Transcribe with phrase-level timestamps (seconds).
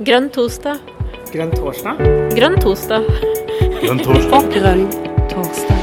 [0.00, 0.78] Grønn torsdag.
[1.28, 1.98] Grønn torsdag?
[2.32, 3.04] Grønn torsdag.
[3.82, 4.46] Grønn torsdag.
[4.54, 4.86] Grønn
[5.28, 5.82] torsdag.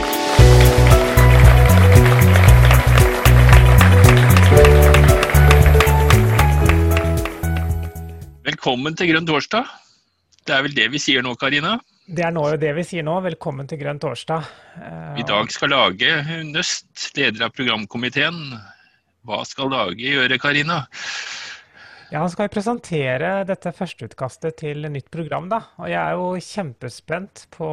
[8.49, 9.69] Velkommen til Grønn torsdag.
[10.49, 11.77] Det er vel det vi sier nå, Karina?
[12.09, 13.19] Det er nå det vi sier nå.
[13.21, 14.49] Velkommen til Grønn torsdag.
[14.81, 16.89] Eh, I dag skal Lage Nøst,
[17.21, 18.41] leder av programkomiteen.
[19.29, 20.87] Hva skal Lage gjøre, Karina?
[22.07, 25.49] Ja, Han skal jo presentere dette førsteutkastet til nytt program.
[25.51, 27.71] da, og Jeg er jo kjempespent på,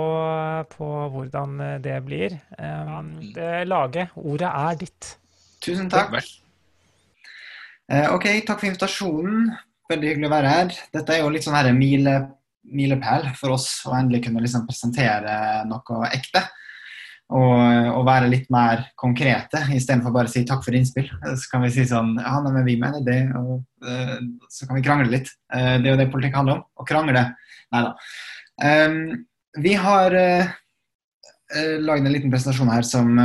[0.75, 2.41] på hvordan det blir.
[2.59, 2.97] Eh,
[3.37, 5.13] det Lage, ordet er ditt.
[5.63, 6.19] Tusen takk.
[7.89, 9.55] Eh, ok, takk for invitasjonen.
[9.93, 10.75] Veldig hyggelig å være her.
[10.97, 12.17] Dette er jo litt sånn her mile,
[12.65, 16.43] milepæl for oss å endelig kunne liksom presentere noe ekte.
[17.33, 17.55] Og,
[17.89, 21.07] og være litt mer konkrete, istedenfor bare å si takk for innspill.
[21.25, 24.19] Så kan vi si sånn Ja, nei, men vi mener det, og uh,
[24.53, 25.33] så kan vi krangle litt.
[25.49, 26.67] Uh, det er jo det politikk handler om.
[26.77, 27.25] Å krangle.
[27.73, 27.95] Nei da.
[28.61, 28.99] Um,
[29.65, 30.53] vi har uh,
[31.81, 33.17] lagd en liten presentasjon her som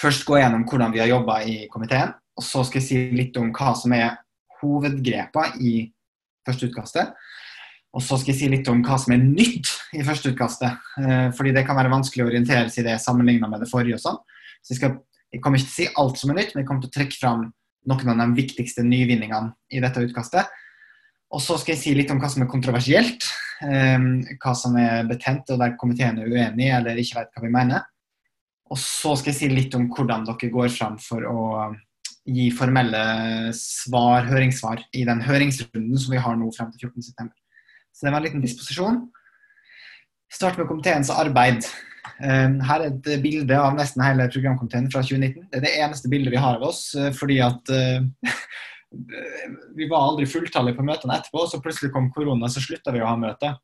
[0.00, 2.16] først går gjennom hvordan vi har jobba i komiteen.
[2.36, 4.16] Og så skal jeg si litt om hva som er
[4.62, 5.78] hovedgrepa i
[6.46, 7.12] førsteutkastet.
[7.96, 10.82] Og så skal jeg si litt om hva som er nytt i førsteutkastet.
[11.00, 13.96] Eh, fordi det kan være vanskelig å orientere seg i det sammenligna med det forrige
[13.96, 14.18] og sånn.
[14.60, 14.98] Så jeg, skal,
[15.32, 16.96] jeg kommer ikke til å si alt som er nytt, men jeg kommer til å
[16.98, 17.48] trekke fram
[17.86, 20.52] noen av de viktigste nyvinningene i dette utkastet.
[21.32, 23.24] Og så skal jeg si litt om hva som er kontroversielt.
[23.64, 24.02] eh,
[24.36, 27.86] hva som er betent, og der komiteen er uenig eller ikke vet hva vi mener.
[28.68, 31.40] Og så skal jeg si litt om hvordan dere går fram for å
[32.26, 33.00] gi formelle
[33.56, 37.30] svar, høringssvar i den høringsrunden som vi har nå frem til 14.9.
[37.96, 38.98] Så det var en liten disposisjon.
[40.32, 41.64] Start med komiteens arbeid.
[42.20, 45.46] Eh, Her er et bilde av nesten hele programkomiteen fra 2019.
[45.48, 48.34] Det er det eneste bildet vi har av oss, eh, fordi at eh,
[49.78, 53.08] vi var aldri fulltallige på møtene etterpå, så plutselig kom korona, så slutta vi å
[53.08, 53.54] ha møte.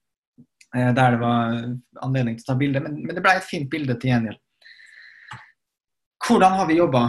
[0.75, 1.61] eh, Der det var
[2.09, 4.41] anledning til å ta bilde, men, det ble et fint bilde til gjengjeld.
[6.23, 7.05] Hvordan har vi jobba?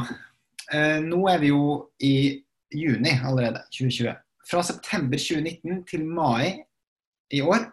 [1.05, 1.63] Nå er vi jo
[2.01, 2.41] i
[2.73, 4.15] juni allerede, 2020.
[4.49, 6.63] Fra september 2019 til mai
[7.33, 7.67] i år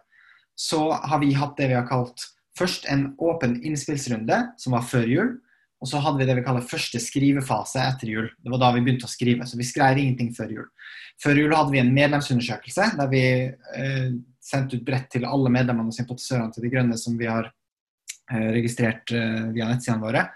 [0.61, 2.27] så har vi hatt det vi har kalt
[2.59, 5.31] først en åpen innspillsrunde, som var før jul.
[5.81, 8.27] Og så hadde vi det vi kaller første skrivefase etter jul.
[8.37, 9.47] Det var da vi begynte å skrive.
[9.49, 10.67] Så vi skrev ingenting før jul.
[11.23, 14.11] Før jul hadde vi en medlemsundersøkelse der vi eh,
[14.45, 18.51] sendte ut bredt til alle medlemmene og sympatisørene til De Grønne som vi har eh,
[18.59, 20.27] registrert eh, via nettsidene våre.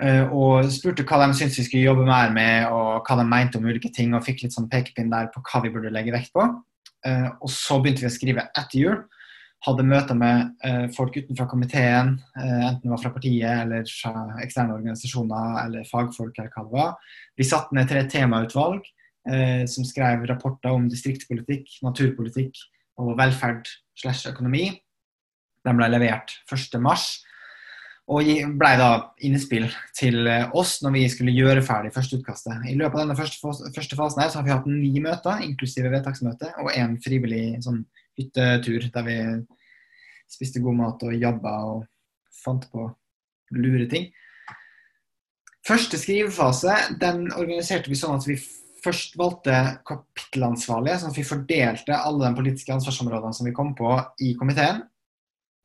[0.00, 3.60] Eh, og spurte hva de syntes vi skulle jobbe mer med, og hva de mente
[3.60, 4.16] om ulike ting.
[4.16, 6.48] Og fikk litt sånn pekepinn der på hva vi burde legge vekt på.
[7.06, 8.98] Eh, og så begynte vi å skrive etter jul.
[9.66, 14.26] Hadde møter med eh, folk utenfor komiteen, eh, enten det var fra partiet eller fra
[14.44, 16.38] eksterne organisasjoner eller fagfolk.
[16.38, 17.14] eller hva det var.
[17.38, 18.92] Vi satte ned tre temautvalg
[19.66, 22.60] som skrev rapporter om distriktspolitikk, naturpolitikk
[23.02, 23.66] og velferd
[23.98, 24.68] slash økonomi.
[25.66, 27.25] De ble levert 1.3.
[28.06, 28.90] Og ble da
[29.26, 29.66] innspill
[29.98, 32.68] til eh, oss når vi skulle gjøre ferdig førsteutkastet.
[32.70, 36.52] I løpet av denne første fasen her så har vi hatt ni møter, inklusive vedtaksmøte,
[36.62, 37.82] og en frivillig sånn
[38.16, 39.18] hyttetur der vi
[40.30, 41.82] spiste god mat og jabba og
[42.44, 42.86] fant på
[43.56, 44.08] lure ting.
[45.66, 48.38] Første skrivefase den organiserte vi sånn at vi
[48.84, 49.54] først valgte
[49.88, 54.84] kapittelansvarlige, sånn at vi fordelte alle de politiske ansvarsområdene som vi kom på i komiteen.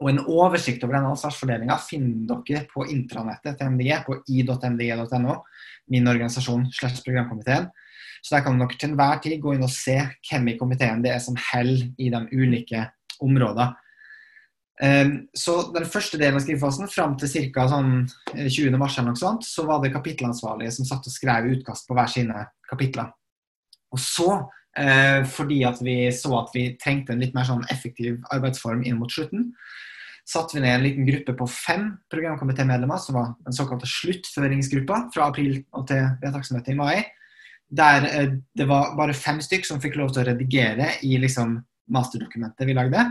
[0.01, 5.35] Og en oversikt over denne ansvarsfordelinga finner dere på intranettet til MDG, på i.mdg.no,
[5.93, 7.69] min organisasjon slash programkomiteen.
[8.21, 9.97] Så der kan dere til enhver tid gå inn og se
[10.29, 12.83] hvem i komiteen det er som holder i de ulike
[13.21, 13.71] områdene.
[14.81, 17.67] Um, så den første delen av skrivefasen, fram til ca.
[17.69, 17.91] Sånn
[18.33, 18.77] 20.
[18.81, 22.09] mars, eller noe sånt, så var det kapittelansvarlige som satt og skrev utkast på hver
[22.09, 23.11] sine kapitler.
[23.93, 24.29] Og så,
[24.77, 28.97] eh, fordi at vi så at vi trengte en litt mer sånn effektiv arbeidsform inn
[28.97, 29.51] mot slutten,
[30.27, 35.31] satte vi ned en liten gruppe på fem programkomitémedlemmer, som var den såkalte sluttføringsgruppa fra
[35.31, 36.95] april til vedtaksmøtet i mai.
[37.71, 41.59] Der eh, det var bare fem stykk som fikk lov til å redigere i liksom,
[41.91, 43.09] masterdokumentet vi lagde.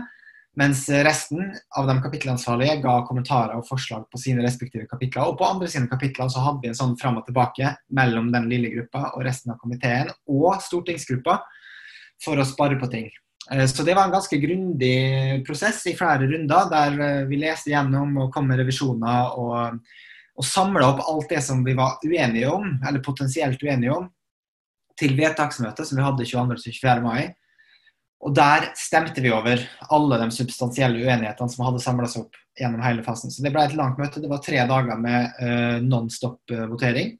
[0.59, 1.45] Mens resten
[1.79, 5.29] av de kapittelansvarlige ga kommentarer og forslag på sine respektive kapitler.
[5.29, 8.49] Og på andre sine kapitler så hadde vi en sånn fram og tilbake mellom den
[8.51, 11.37] lille gruppa og resten av komiteen og stortingsgruppa
[12.21, 13.07] for å spare på ting.
[13.53, 17.73] Eh, Så det var en ganske grundig prosess i flere runder, der eh, vi leste
[17.73, 19.81] gjennom og kom med revisjoner og,
[20.37, 24.09] og samla opp alt det som vi var uenige om, eller potensielt uenige om,
[24.99, 27.01] til vedtaksmøtet som vi hadde 22.-24.
[27.03, 27.31] mai.
[28.21, 32.83] Og der stemte vi over alle de substansielle uenighetene som hadde samla seg opp gjennom
[32.85, 33.33] hele fasen.
[33.33, 34.21] Så det ble et langt møte.
[34.21, 37.15] Det var tre dager med uh, non stop-votering.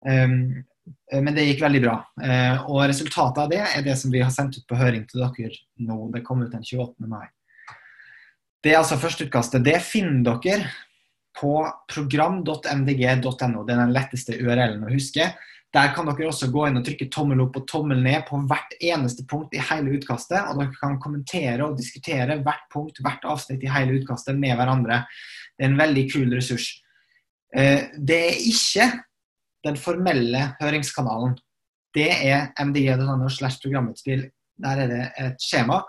[0.00, 0.79] Um, Eh,
[1.12, 1.96] Men det gikk veldig bra.
[2.22, 5.20] Eh, Og resultatet av det er det som vi har sendt ut på høring til
[5.24, 5.50] dere
[5.86, 6.10] nå.
[6.14, 7.08] Det kom ut den 28.
[7.10, 7.26] mai.
[8.62, 9.64] Det er altså førsteutkastet.
[9.64, 10.68] Det finner dere
[11.40, 11.54] på
[11.92, 13.64] program.mdg.no.
[13.64, 15.30] Det er den letteste URL-en å huske.
[15.70, 18.74] Der kan dere også gå inn og trykke tommel opp og tommel ned på hvert
[18.82, 20.42] eneste punkt i hele utkastet.
[20.50, 25.04] Og dere kan kommentere og diskutere hvert punkt, hvert avsnitt i hele utkastet med hverandre.
[25.54, 26.72] Det er en veldig kul ressurs.
[27.54, 28.90] Eh, Det er ikke
[29.66, 31.36] den formelle høringskanalen.
[31.94, 34.28] Det er mdg.no slash programutspill.
[34.60, 35.80] Der er det et skjema.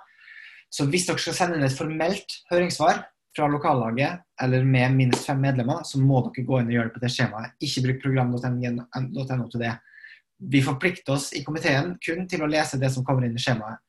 [0.71, 3.03] Så hvis dere skal sende inn et formelt høringssvar
[3.35, 6.95] fra lokallaget eller med minst fem medlemmer, så må dere gå inn og gjøre det
[6.95, 7.55] på det skjemaet.
[7.63, 9.75] Ikke bruk program.no til det.
[10.51, 13.79] Vi forplikter oss i komiteen kun til å lese det som kommer inn i skjemaet.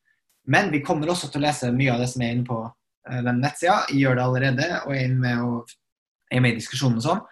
[0.47, 3.21] Men vi kommer også til å lese mye av det som er inne på eh,
[3.23, 3.77] den nettsida.
[3.95, 5.71] Gjør det allerede og er, med, og,
[6.31, 7.23] er med i diskusjonen og sånn.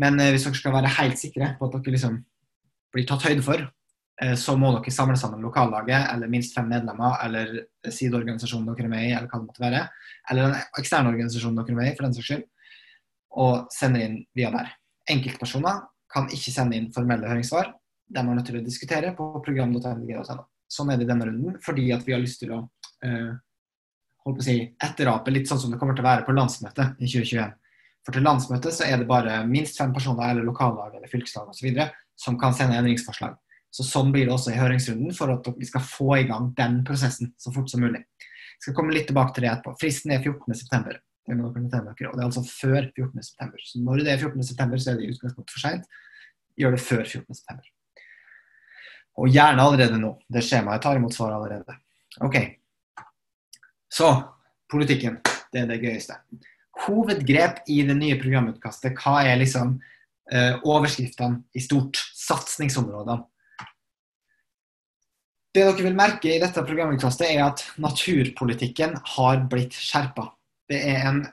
[0.00, 2.16] Men eh, hvis dere skal være helt sikre på at dere liksom
[2.94, 3.64] blir tatt høyde for,
[4.22, 7.52] eh, så må dere samle sammen lokallaget, eller minst fem medlemmer, eller
[7.86, 9.82] sideorganisasjonen dere er med i, eller hva det måtte være.
[10.30, 12.46] Eller den eksterne organisasjonen dere er med i, for den saks skyld.
[13.40, 14.72] Og sende inn via der.
[15.10, 17.70] Enkeltpersoner kan ikke sende inn formelle høringssvar.
[18.10, 20.48] De er nødt til å diskutere på program.mdg.no.
[20.70, 22.60] Sånn er det i denne runden, fordi at vi har lyst til å
[23.06, 23.30] eh,
[24.24, 24.56] holdt på å si,
[24.86, 27.54] etterape litt sånn som det kommer til å være på landsmøtet i 2021.
[28.06, 31.82] For til landsmøtet så er det bare minst fem personer eller lokallag eller fylkeslag osv.
[32.16, 33.36] som kan sende endringsforslag.
[33.70, 36.80] Så Sånn blir det også i høringsrunden for at vi skal få i gang den
[36.86, 38.02] prosessen så fort som mulig.
[38.60, 39.76] Jeg skal komme litt tilbake til det etterpå.
[39.80, 40.98] Fristen er 14.9.
[41.30, 43.60] Det og det er altså før 14.9.
[43.70, 45.86] Så når det er 14.9, så er det i utgangspunktet for seint.
[46.58, 47.70] Gjør det før 14.9.
[49.20, 50.14] Og gjerne allerede nå.
[50.32, 51.76] Det skjemaet tar imot svar allerede.
[52.26, 52.36] Ok.
[53.92, 54.10] Så
[54.70, 55.20] politikken.
[55.52, 56.18] Det er det gøyeste.
[56.86, 58.96] Hovedgrep i det nye programutkastet.
[59.00, 59.76] Hva er liksom
[60.32, 62.00] eh, overskriftene i stort?
[62.16, 63.24] Satsingsområdene.
[65.50, 70.28] Det dere vil merke i dette programutkastet, er at naturpolitikken har blitt skjerpa.
[70.70, 71.24] Det er en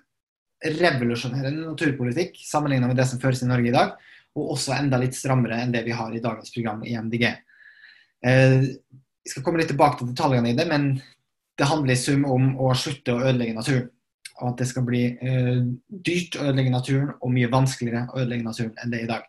[0.66, 3.92] revolusjonerende naturpolitikk sammenlignet med det som føres i Norge i dag,
[4.38, 7.28] og også enda litt strammere enn det vi har i dagens program i MDG.
[8.26, 10.96] Eh, vi skal komme litt tilbake til detaljene i det, men
[11.58, 13.90] det handler i sum om å slutte å ødelegge naturen.
[14.38, 18.46] Og at det skal bli eh, dyrt å ødelegge naturen, og mye vanskeligere å ødelegge
[18.46, 19.26] naturen enn det er i dag.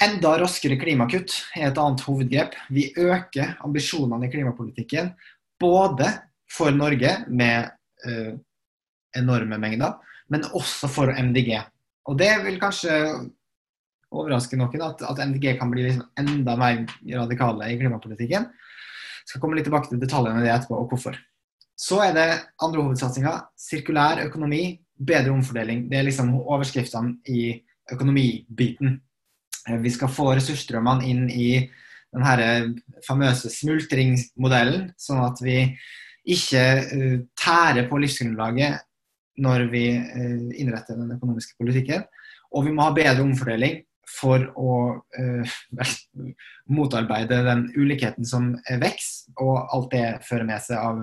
[0.00, 2.54] Enda raskere klimakutt er et annet hovedgrep.
[2.72, 5.12] Vi øker ambisjonene i klimapolitikken
[5.60, 6.08] både
[6.50, 7.68] for Norge med
[8.08, 8.32] eh,
[9.20, 9.98] enorme mengder,
[10.32, 11.52] men også for MDG.
[12.08, 12.96] Og det vil kanskje
[14.10, 16.82] overraske noen at, at MDG kan bli liksom enda mer
[17.12, 18.48] radikale i klimapolitikken.
[19.20, 21.18] Jeg skal komme litt tilbake til detaljene i det etterpå, og hvorfor.
[21.80, 22.28] Så er det
[22.60, 23.32] andre hovedsatsinga.
[23.56, 25.86] Sirkulær økonomi, bedre omfordeling.
[25.88, 27.54] Det er liksom overskriftene i
[27.92, 28.98] økonomibiten.
[29.68, 31.70] Eh, Vi skal få ressursstrømmene inn i
[32.10, 32.42] den her
[33.06, 35.56] famøse smultringsmodellen, sånn at vi
[36.28, 38.82] ikke eh, tærer på livsgrunnlaget
[39.40, 42.04] når vi eh, innretter den økonomiske politikken.
[42.52, 44.76] Og vi må ha bedre omfordeling for å
[45.18, 45.58] eh,
[46.76, 50.98] motarbeide den ulikheten som vokser, og alt det fører med seg av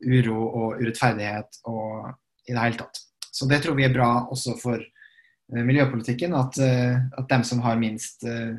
[0.00, 2.10] uro og urettferdighet og
[2.48, 3.04] i det hele tatt.
[3.30, 7.62] Så det tror vi er bra også for eh, miljøpolitikken, at, eh, at dem som
[7.64, 8.58] har minst, eh,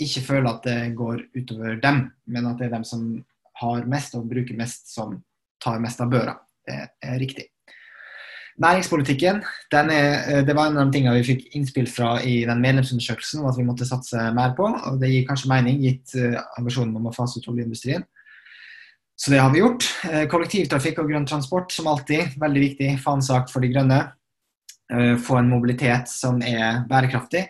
[0.00, 3.08] ikke føler at det går utover dem, men at det er dem som
[3.60, 5.18] har mest og bruker mest, som
[5.60, 6.36] tar mest av børa.
[6.66, 7.50] Det er riktig.
[8.60, 9.38] Næringspolitikken,
[9.72, 13.48] er, det var en av de tingene vi fikk innspill fra i den medlemsundersøkelsen om
[13.48, 14.66] at vi måtte satse mer på.
[14.68, 18.04] og Det gir kanskje mening, gitt eh, ambisjonen om å fase ut oljeindustrien.
[19.16, 19.86] Så det har vi gjort.
[20.10, 24.02] Eh, Kollektivtrafikk og grønn transport, som alltid, veldig viktig fanesak for de grønne.
[24.92, 27.46] Eh, Få en mobilitet som er bærekraftig.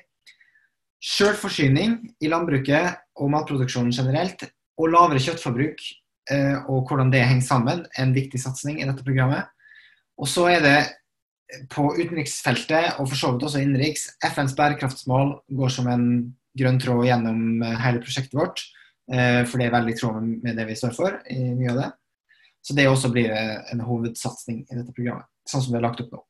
[1.03, 4.47] Selvforsyning i landbruket og matproduksjonen generelt,
[4.79, 5.83] og lavere kjøttforbruk
[6.31, 9.49] og hvordan det henger sammen, en viktig satsing i dette programmet.
[10.21, 10.77] Og så er det
[11.73, 16.05] på utenriksfeltet, og for så vidt også innenriks, FNs bærekraftsmål går som en
[16.59, 18.63] grønn tråd gjennom hele prosjektet vårt.
[19.11, 21.89] For det er veldig i tråd med det vi står for i mye av det.
[22.63, 26.13] Så det også blir en hovedsatsing i dette programmet, sånn som det er lagt opp
[26.15, 26.23] nå.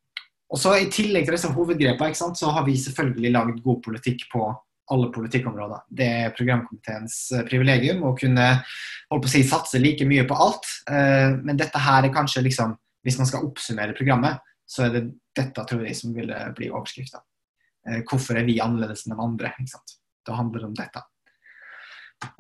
[0.51, 4.49] Og så I tillegg til disse hovedgrepene så har vi selvfølgelig lagd god politikk på
[4.91, 5.85] alle politikkområder.
[5.87, 10.67] Det er programkomiteens privilegium å kunne holde på å si, satse like mye på alt.
[10.91, 12.75] Men dette her er kanskje liksom
[13.07, 15.05] hvis man skal oppsummere programmet, så er det
[15.37, 17.23] dette tror jeg som ville bli overskrifta.
[17.89, 19.55] Eh, hvorfor er vi annerledes enn de andre?
[19.59, 19.97] Ikke sant?
[20.27, 21.03] Da handler det om dette.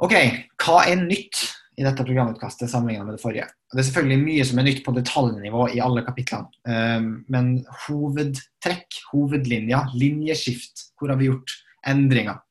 [0.04, 0.14] Ok,
[0.60, 1.40] hva er nytt
[1.80, 3.46] i dette programutkastet sammenlignet med det forrige?
[3.72, 6.50] Det er selvfølgelig mye som er nytt på detaljnivå i alle kapitlene.
[6.68, 7.50] Um, men
[7.86, 11.54] hovedtrekk, hovedlinjer, linjeskift, hvor har vi gjort
[11.88, 12.42] endringer?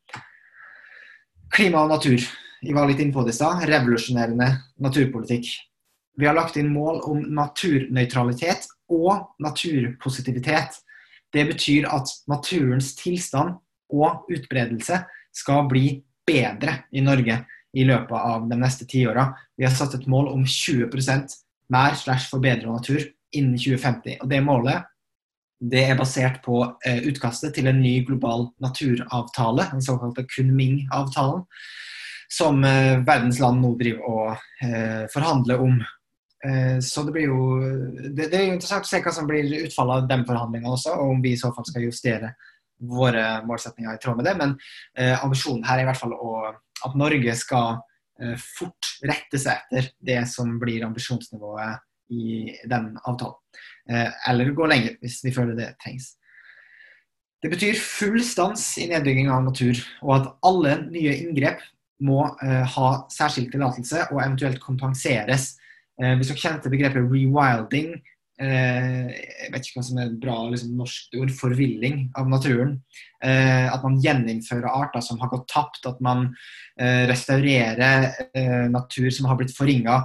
[1.54, 2.24] Klima og natur.
[2.64, 3.62] Vi var litt inne på det i stad.
[3.70, 4.50] Revolusjonerende
[4.82, 5.52] naturpolitikk.
[6.20, 10.82] Vi har lagt inn mål om naturnøytralitet og naturpositivitet.
[11.32, 13.56] Det betyr at naturens tilstand
[13.94, 15.00] og utbredelse
[15.36, 15.86] skal bli
[16.28, 17.40] bedre i Norge
[17.78, 19.30] i løpet av de neste tiåra.
[19.56, 21.38] Vi har satt et mål om 20%
[21.72, 24.20] mer slash forbedra natur innen 2050.
[24.24, 24.90] Og Det målet
[25.60, 31.44] det er basert på eh, utkastet til en ny global naturavtale, den såkalte Kunming-avtalen,
[32.32, 35.82] som eh, verdens land nå driver og eh, forhandler om.
[36.46, 37.42] Eh, så det blir jo
[38.16, 40.96] det, det, er jo interessant å se hva som blir utfallet av den forhandlingene også,
[40.96, 42.34] og om vi i så fall skal justere
[42.80, 44.36] våre målsetninger i tråd med det.
[44.40, 44.56] Men
[44.98, 46.36] eh, ambisjonen her er i hvert fall å,
[46.88, 47.82] at Norge skal
[48.22, 51.84] eh, fort rette seg etter det som blir ambisjonsnivået
[52.16, 53.38] i den avtalen.
[53.90, 56.14] Eh, eller gå lenger, hvis vi føler det trengs.
[57.40, 61.62] Det betyr full stans i nedbygging av natur, og at alle nye inngrep
[62.04, 65.54] må eh, ha særskilt tillatelse og eventuelt kompenseres.
[66.00, 68.00] Eh, hvis dere kjenner til begrepet rewilding,
[68.40, 72.78] jeg vet ikke hva som er et bra liksom, norsk ord, forvilling av naturen.
[73.20, 76.30] at man gjeninnfører arter som har gått tapt, at man
[76.80, 78.08] restaurerer
[78.72, 79.98] natur som har blitt forringa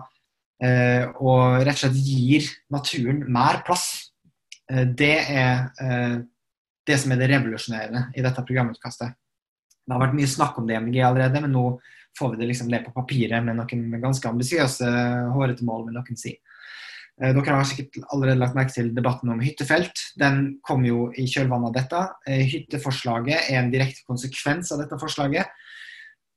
[0.62, 4.12] Eh, og rett og slett gir naturen mer plass.
[4.70, 6.16] Eh, det er eh,
[6.86, 9.16] det som er det revolusjonerende i dette programutkastet.
[9.84, 11.66] Det har vært mye snakk om det i MDG allerede, men nå
[12.18, 14.90] får vi det liksom ned på papiret med noen ganske ambisiøse,
[15.34, 16.34] hårete mål, vil noen si.
[17.14, 20.00] Dere har sikkert allerede lagt merke til debatten om hyttefelt.
[20.18, 22.00] Den kom jo i kjølvannet av dette.
[22.50, 25.52] Hytteforslaget er en direkte konsekvens av dette forslaget.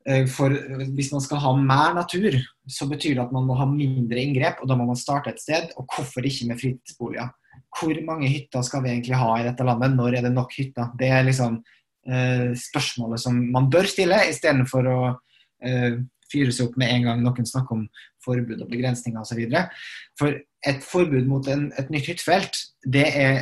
[0.07, 2.37] Eh, for eh, hvis man skal ha mer natur,
[2.69, 5.43] så betyr det at man må ha mindre inngrep, og da må man starte et
[5.43, 5.73] sted.
[5.75, 7.33] Og hvorfor ikke med fritidsboliger?
[7.77, 9.97] Hvor mange hytter skal vi egentlig ha i dette landet?
[9.97, 10.93] Når er det nok hytter?
[10.99, 11.59] Det er liksom
[12.07, 14.99] eh, spørsmålet som man bør stille, istedenfor å
[15.65, 15.99] eh,
[16.31, 17.85] fyre opp med en gang noen snakker om
[18.23, 19.43] forbud og begrensninger osv.
[20.19, 23.39] For et forbud mot en, et nytt hyttefelt, det er,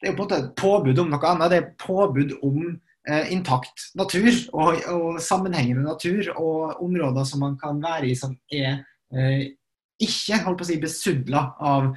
[0.00, 1.50] det er på en måte et påbud om noe annet.
[1.52, 2.60] Det er påbud om
[3.08, 8.36] eh, intakt natur og, og, sammenhengende natur og områder som man kan være i som
[8.52, 8.84] er
[9.14, 9.54] eh,
[10.02, 11.92] ikke holdt på å si, besudla av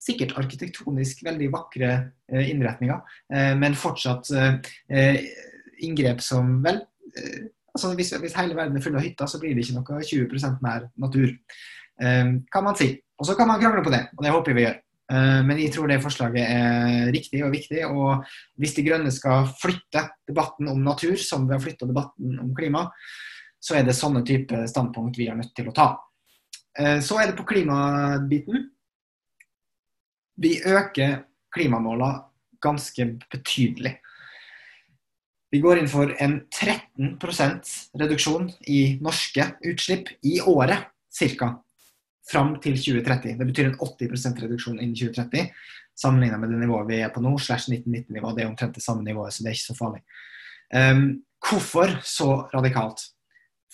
[0.00, 1.90] sikkert arkitektonisk veldig vakre
[2.32, 3.00] eh, innretninger,
[3.34, 5.18] eh, men fortsatt eh,
[5.84, 6.82] inngrep som vel
[7.80, 10.60] altså hvis, hvis, hele verden er full av hytter, så blir det ikke noe 20%
[10.64, 11.32] mer natur,
[12.00, 12.94] kan man si.
[13.20, 14.78] Og så kan man krangle på det, og det håper vi gjør.
[15.10, 17.82] Eh, men jeg tror det forslaget er riktig og viktig.
[17.88, 18.22] Og
[18.60, 22.86] hvis De Grønne skal flytte debatten om natur, som vi har flytta debatten om klima,
[23.60, 25.88] så er det sånne type standpunkt vi er nødt til å ta.
[26.78, 28.68] Eh, så er det på klimabiten.
[30.40, 32.28] Vi øker klimamålene
[32.62, 33.98] ganske betydelig.
[35.50, 41.48] Vi går inn for en 13% reduksjon i norske utslipp i året, ca
[42.30, 43.34] fram til 2030.
[43.38, 45.50] Det betyr en 80% reduksjon innen 2030
[46.00, 48.28] sammenlignet med det nivået vi er på nå, slash 1990-nivå.
[48.34, 50.02] Det er omtrent det samme nivået, så det er ikke så farlig.
[50.70, 51.04] Um,
[51.42, 53.00] hvorfor så radikalt?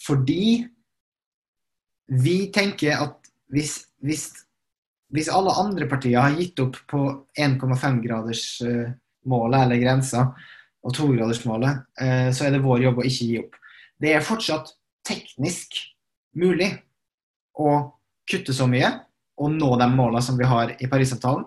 [0.07, 0.67] Fordi
[2.25, 3.17] vi tenker at
[3.53, 4.25] hvis, hvis,
[5.13, 7.01] hvis alle andre partier har gitt opp på
[7.39, 10.21] 1,5-gradersmålet eller grensa
[10.87, 13.59] og 2-gradersmålet, uh, så er det vår jobb å ikke gi opp.
[13.99, 14.71] Det er fortsatt
[15.07, 15.81] teknisk
[16.37, 16.71] mulig
[17.59, 17.73] å
[18.29, 18.91] kutte så mye
[19.41, 21.45] og nå de målene som vi har i Parisavtalen.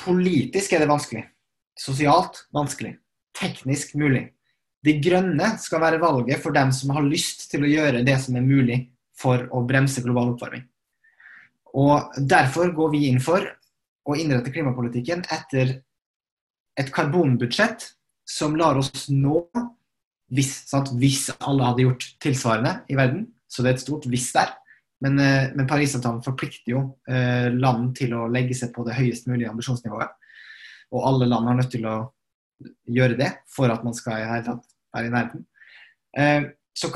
[0.00, 1.24] Politisk er det vanskelig.
[1.76, 2.96] Sosialt vanskelig.
[3.36, 4.26] Teknisk mulig.
[4.84, 8.36] De grønne skal være valget for dem som har lyst til å gjøre det som
[8.38, 8.78] er mulig
[9.16, 10.64] for å bremse global oppvarming.
[11.76, 13.44] Og Derfor går vi inn for
[14.06, 15.80] å innrette klimapolitikken etter
[16.76, 17.95] et karbonbudsjett
[18.26, 19.40] som lar oss nå,
[20.34, 24.32] hvis, sant, hvis alle hadde gjort tilsvarende i verden, så det er et stort hvis
[24.34, 24.50] der,
[25.04, 29.28] men, eh, men Parisavtalen forplikter jo eh, land til å legge seg på det høyest
[29.28, 30.14] mulige ambisjonsnivået.
[30.96, 31.96] Og alle land har nødt til å
[32.88, 34.56] gjøre det for at man skal være
[35.04, 35.44] i nærheten.
[36.16, 36.90] Eh, så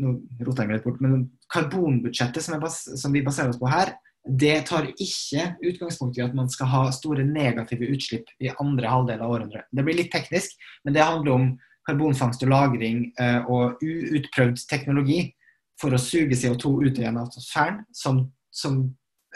[0.00, 3.68] nå roter jeg meg litt bort, men Karbonbudsjettet som, bas som, vi baserer oss på
[3.68, 3.94] her,
[4.28, 9.22] det tar ikke utgangspunkt i at man skal ha store negative utslipp i andre halvdel
[9.24, 9.68] av århundret.
[9.72, 11.50] Det blir litt teknisk, men det handler om
[11.88, 15.32] karbonfangst og -lagring eh, og uutprøvd teknologi
[15.80, 18.82] for å suge CO2 ut igjen av atmosfæren, som, som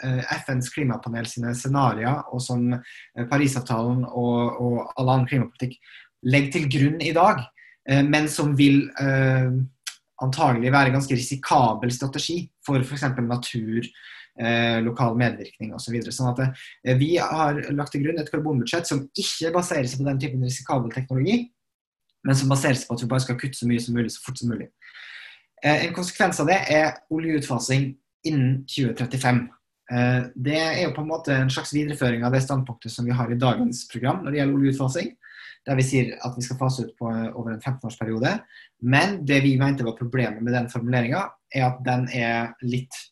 [0.03, 5.79] eh, FNs klimapanel sine scenarioer og som eh, Parisavtalen og, og all annen klimapolitikk
[6.25, 7.43] legger til grunn i dag,
[7.85, 9.51] men som vil eh,
[10.23, 13.03] antagelig være en ganske risikabel strategi for f.eks.
[13.19, 13.85] natur,
[14.39, 15.97] eh, lokal medvirkning osv.
[16.05, 20.01] Så sånn at eh, vi har lagt til grunn et karbonbudsjett som ikke baserer seg
[20.01, 21.41] på den typen risikabel teknologi,
[22.25, 24.23] men som baserer seg på at vi bare skal kutte så mye som mulig så
[24.25, 24.71] fort som mulig.
[25.65, 27.91] En konsekvens av det er oljeutfasing
[28.27, 29.45] innen 2035.
[30.45, 33.29] Det er jo på en måte en slags videreføring av det standpunktet som vi har
[33.29, 35.13] i dagens program når det gjelder oljeutfasing
[35.65, 38.37] der vi sier at vi skal fase ut på, over en 15-årsperiode.
[38.85, 41.25] Men det vi mente var problemet med den formuleringa,
[41.55, 43.11] er at den er litt eh,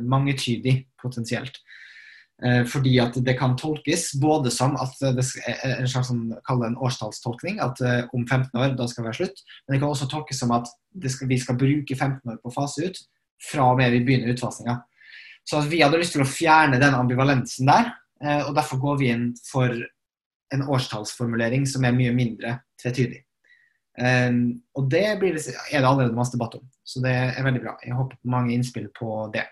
[0.00, 1.58] mangetydig potensielt.
[2.44, 6.76] Eh, fordi at det kan tolkes både som at det er en slags sånn, en
[6.84, 9.40] årstallstolkning, at eh, om 15 år da skal det være slutt.
[9.64, 10.68] Men det kan også tolkes som at
[11.08, 13.00] skal, vi skal bruke 15 år på å fase ut
[13.50, 14.78] fra og med vi begynner utfasinga.
[15.48, 19.12] Så vi hadde lyst til å fjerne den ambivalensen der, eh, og derfor går vi
[19.14, 19.72] inn for
[20.52, 23.24] en årstallsformulering som er mye mindre tvetydig.
[23.96, 24.40] Um,
[24.76, 27.76] og det, blir, er det allerede masse debatt om, så det er veldig bra.
[27.80, 29.46] Jeg håper på mange innspill på det.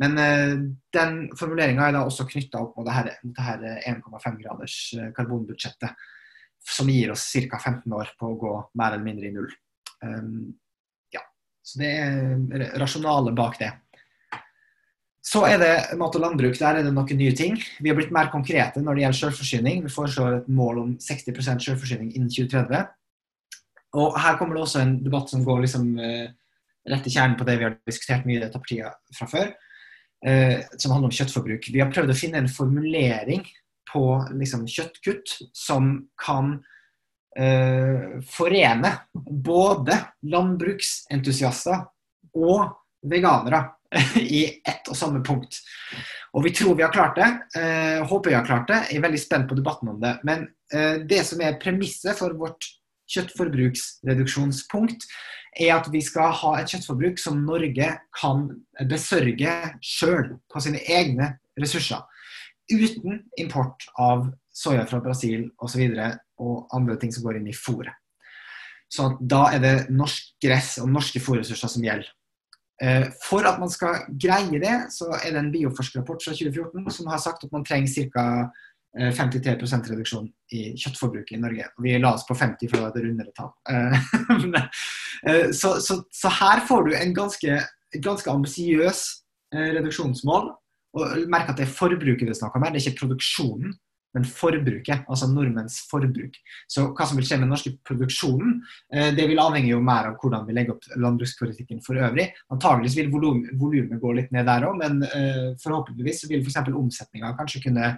[0.00, 0.54] Men uh,
[0.96, 6.06] den formuleringa er da også knytta opp mot det her, her 1,5 graders eh, karbonbudsjettet,
[6.66, 7.60] som gir oss ca.
[7.60, 9.52] 15 år på å gå mer eller mindre i null.
[10.04, 10.54] Um,
[11.12, 11.22] ja,
[11.64, 13.74] Så det er rasjonale bak det.
[15.26, 16.54] Så er det mat og landbruk.
[16.56, 17.56] Der er det noen nye ting.
[17.82, 19.80] Vi har blitt mer konkrete når det gjelder selvforsyning.
[19.84, 22.86] Vi foreslår et mål om 60% selvforsyning innen 2030.
[23.96, 26.26] Og her kommer det også en debatt som går liksom, uh,
[26.90, 29.52] rett i kjernen på det vi har diskutert mye i dette partiet fra før,
[30.26, 31.70] uh, som handler om kjøttforbruk.
[31.72, 33.46] Vi har prøvd å finne en formulering
[33.92, 34.04] på
[34.36, 36.56] liksom, kjøttkutt som kan
[37.38, 41.86] uh, forene både landbruksentusiaster
[42.36, 42.76] og
[43.06, 43.62] veganere
[44.20, 45.60] i ett og samme punkt.
[46.36, 47.28] Og vi tror vi har klart det.
[47.60, 48.82] Eh, håper vi har klart det.
[48.90, 50.16] Jeg er veldig spent på debatten om det.
[50.28, 52.66] Men eh, det som er premisset for vårt
[53.12, 55.06] kjøttforbruksreduksjonspunkt,
[55.56, 58.48] er at vi skal ha et kjøttforbruk som Norge kan
[58.90, 62.04] besørge sjøl på sine egne ressurser.
[62.72, 65.82] Uten import av soya fra Brasil osv.
[65.86, 67.94] Og, så og andre ting som går inn i fôret.
[68.92, 72.10] Så da er det norsk gress og norske fôrressurser som gjelder.
[72.82, 77.08] Eh, for at man skal greie det, så er det en bioforskerrapport fra 2014 som
[77.10, 78.26] har sagt at man trenger ca.
[78.96, 81.68] 53 eh, reduksjon i kjøttforbruket i Norge.
[81.84, 83.52] Vi la oss på 50 for å ha et rundere tall.
[85.26, 87.54] Eh, så, så, så, her får du en ganske,
[88.04, 88.98] ganske ambisiøs
[89.56, 90.50] reduksjonsmål.
[91.00, 93.72] Og merk at det er forbruket det er snakk om her, det er ikke produksjonen
[94.16, 96.38] men forbruket, altså nordmenns forbruk.
[96.72, 98.54] Så hva som vil skje med den norske produksjonen,
[98.88, 102.30] eh, det vil avhenge jo mer av hvordan vi legger opp landbrukspolitikken for øvrig.
[102.54, 105.04] Antageligvis vil volumet gå litt ned der òg, men
[105.60, 106.62] forhåpentligvis vil f.eks.
[106.76, 107.92] Omsetninga kanskje kunne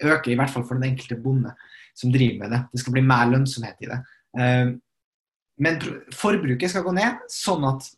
[0.00, 1.54] øke, i hvert fall for den enkelte bonde
[1.98, 2.60] som driver med det.
[2.72, 3.98] Det skal bli mer lønnsomhet i det.
[4.38, 4.68] Uh,
[5.62, 5.82] men
[6.16, 7.88] forbruket skal gå ned, sånn at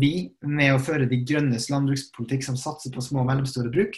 [0.00, 3.96] vi, med å føre de grønnes landbrukspolitikk som satser på små og mellomstore bruk,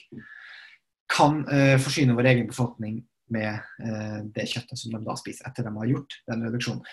[1.12, 3.02] kan uh, forsyne vår egen befolkning
[3.32, 6.84] med uh, det kjøttet som de da spiser etter de har gjort den reduksjonen.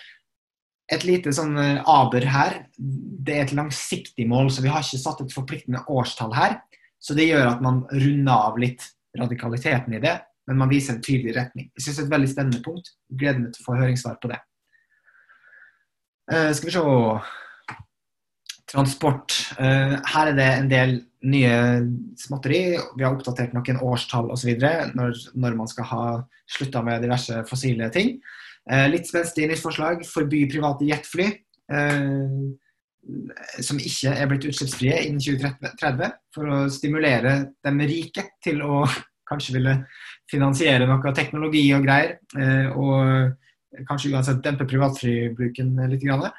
[0.90, 1.54] Et lite sånn
[1.86, 2.56] aber her.
[2.74, 6.56] Det er et langsiktig mål, så vi har ikke satt et forpliktende årstall her.
[6.98, 8.82] Så det gjør at man runder av litt
[9.14, 10.16] radikaliteten i det,
[10.50, 11.70] men man viser en tydelig retning.
[11.76, 12.90] Jeg synes det er et veldig spennende punkt.
[13.08, 14.40] Gleder meg til å få høringssvar på det.
[16.58, 16.82] skal vi se
[18.70, 19.34] Transport.
[19.58, 20.92] her er det en del
[21.26, 21.54] nye
[22.18, 22.60] småtteri.
[22.96, 24.52] Vi har oppdatert noen årstall osv.
[24.94, 26.04] Når, når man skal ha
[26.50, 28.16] slutta med diverse fossile ting.
[28.70, 30.04] Uh, litt spenstig nytt forslag.
[30.06, 31.30] Forby private jetfly.
[33.62, 36.16] Som ikke er blitt utslippsfrie innen 2030.
[36.34, 38.82] For å stimulere de rike til å
[39.30, 39.76] kanskje ville
[40.30, 42.18] finansiere noe teknologi og greier.
[42.36, 46.02] Eh, og kanskje uansett dempe privatflybruken litt.
[46.04, 46.30] Grann.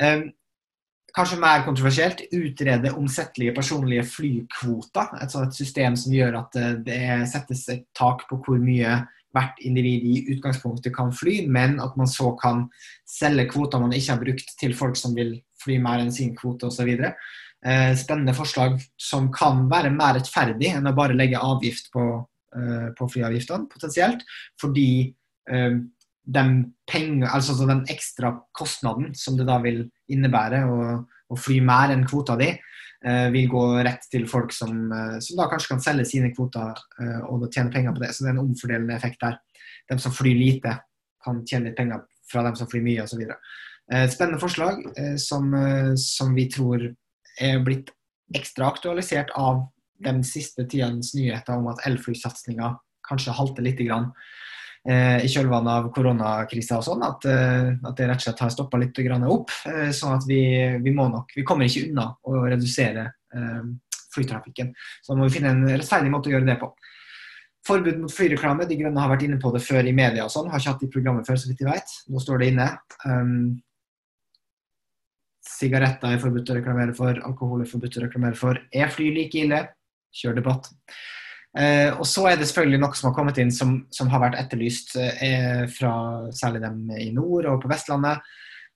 [0.00, 0.26] Eh,
[1.14, 5.14] kanskje mer kontroversielt, utrede omsettelige personlige flykvoter.
[5.22, 9.02] Et sånt system som gjør at eh, det settes et tak på hvor mye
[9.34, 12.68] hvert individ i utgangspunktet kan fly, men at man så kan
[13.08, 16.68] selge kvoter man ikke har brukt til folk som vil fly mer enn sin kvote
[16.70, 16.92] osv.
[17.64, 22.04] Eh, spennende forslag som kan være mer rettferdig enn å bare legge avgift på,
[22.56, 24.24] eh, på flyavgiftene, potensielt.
[24.60, 26.52] Fordi den,
[26.88, 32.06] penger, altså den ekstra kostnaden som det da vil innebære å, å fly mer enn
[32.08, 32.48] kvota di,
[33.04, 36.80] eh, vil gå rett til folk som, eh, som, da kanskje kan selge sine kvoter
[37.00, 38.14] eh, og tjene penger på det.
[38.14, 39.38] Så det er en omfordelende effekt der.
[39.90, 40.78] De som flyr lite,
[41.24, 43.22] kan tjene litt penger fra dem som flyr mye osv.
[43.92, 46.88] Eh, spennende forslag eh, som, eh, som, vi tror
[47.40, 47.92] er blitt
[48.34, 49.66] ekstra aktualisert av
[50.04, 52.74] den siste tidens nyheter om at elflysatsinga
[53.08, 54.10] kanskje halter litt grann
[54.88, 58.54] eh, i kjølvannet av koronakrisa og sånn, at, eh, at, det rett og slett har
[58.54, 59.52] stoppa litt opp.
[59.70, 60.42] Eh, sånn at vi,
[60.82, 63.62] vi, må nok Vi kommer ikke unna å redusere eh,
[64.14, 64.74] flytrafikken.
[65.02, 66.72] Så da må vi finne en rettferdig måte å gjøre det på.
[67.64, 68.66] Forbud mot flyreklame.
[68.68, 70.50] De Grønne har vært inne på det før i media og sånn.
[70.52, 71.94] Har ikke hatt det i programmet før, så vidt de vet.
[72.12, 72.66] Nå står det inne.
[73.08, 73.38] Um,
[75.44, 78.60] sigaretter er forbudt å reklamere for, alkohol er forbudt å reklamere for.
[78.72, 79.60] Er fly like ille?
[80.14, 80.70] Kjør debatt.
[81.58, 84.38] Eh, og så er det selvfølgelig noe som har kommet inn som, som har vært
[84.40, 85.92] etterlyst eh, fra
[86.34, 88.24] særlig dem i nord og på Vestlandet.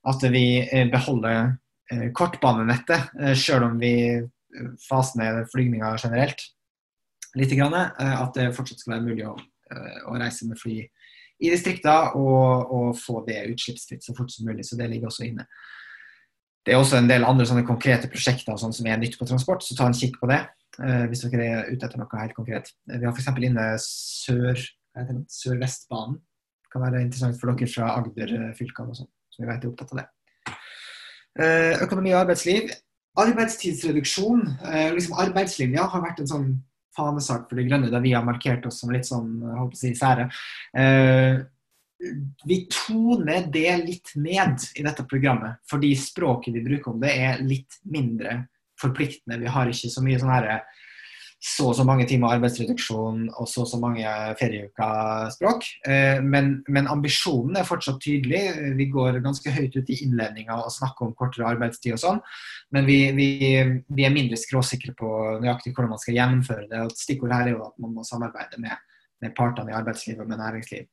[0.07, 1.55] At vi eh, beholder
[1.91, 6.47] eh, kortbanenettet, eh, selv om vi eh, faser ned flygninger generelt.
[7.35, 9.35] lite grann, at det fortsatt skal være mulig å,
[10.09, 10.79] å reise med fly
[11.39, 14.65] i distriktene og, og, få det utslippsfritt så fort som mulig.
[14.65, 15.45] Så det ligger også inne.
[16.65, 19.63] Det er også en del andre sånne konkrete prosjekter sånn som er nytt på transport,
[19.63, 20.41] så ta en kikk på det.
[20.79, 22.71] Eh, hvis dere er ute etter noe helt konkret.
[22.89, 23.31] Eh, vi har f.eks.
[23.43, 24.61] inne sør,
[25.39, 26.19] Sør-Vestbanen.
[26.63, 29.93] Det kan være interessant for dere fra Agder-fylkene og sånn, som vi vet er opptatt
[29.95, 30.07] av det.
[31.39, 32.71] Eh, økonomi og arbeidsliv.
[33.19, 34.45] Arbeidstidsreduksjon,
[34.95, 36.49] liksom arbeidslinja, har vært en sånn
[36.95, 39.81] fanesak for De grønne, der vi har markert oss som litt sånn, holdt på å
[39.81, 40.29] si, sære.
[42.47, 47.41] Vi toner det litt ned i dette programmet, fordi språket vi bruker om det, er
[47.43, 48.45] litt mindre
[48.79, 49.39] forpliktende.
[49.41, 50.61] Vi har ikke så mye sånn herre
[51.39, 55.69] så og så mange timer arbeidsreduksjon og så og så mange ferieuker språk.
[55.87, 58.41] Eh, men, men, ambisjonen er fortsatt tydelig.
[58.75, 62.21] Vi går ganske høyt ut i innledninga og snakker om kortere arbeidstid og sånn.
[62.75, 63.29] Men vi, vi,
[63.87, 66.83] vi, er mindre skråsikre på nøyaktig hvordan man skal gjennomføre det.
[66.83, 68.75] og Stikkord her er jo at man må samarbeide med,
[69.23, 70.87] med partene i arbeidslivet og med næringsliv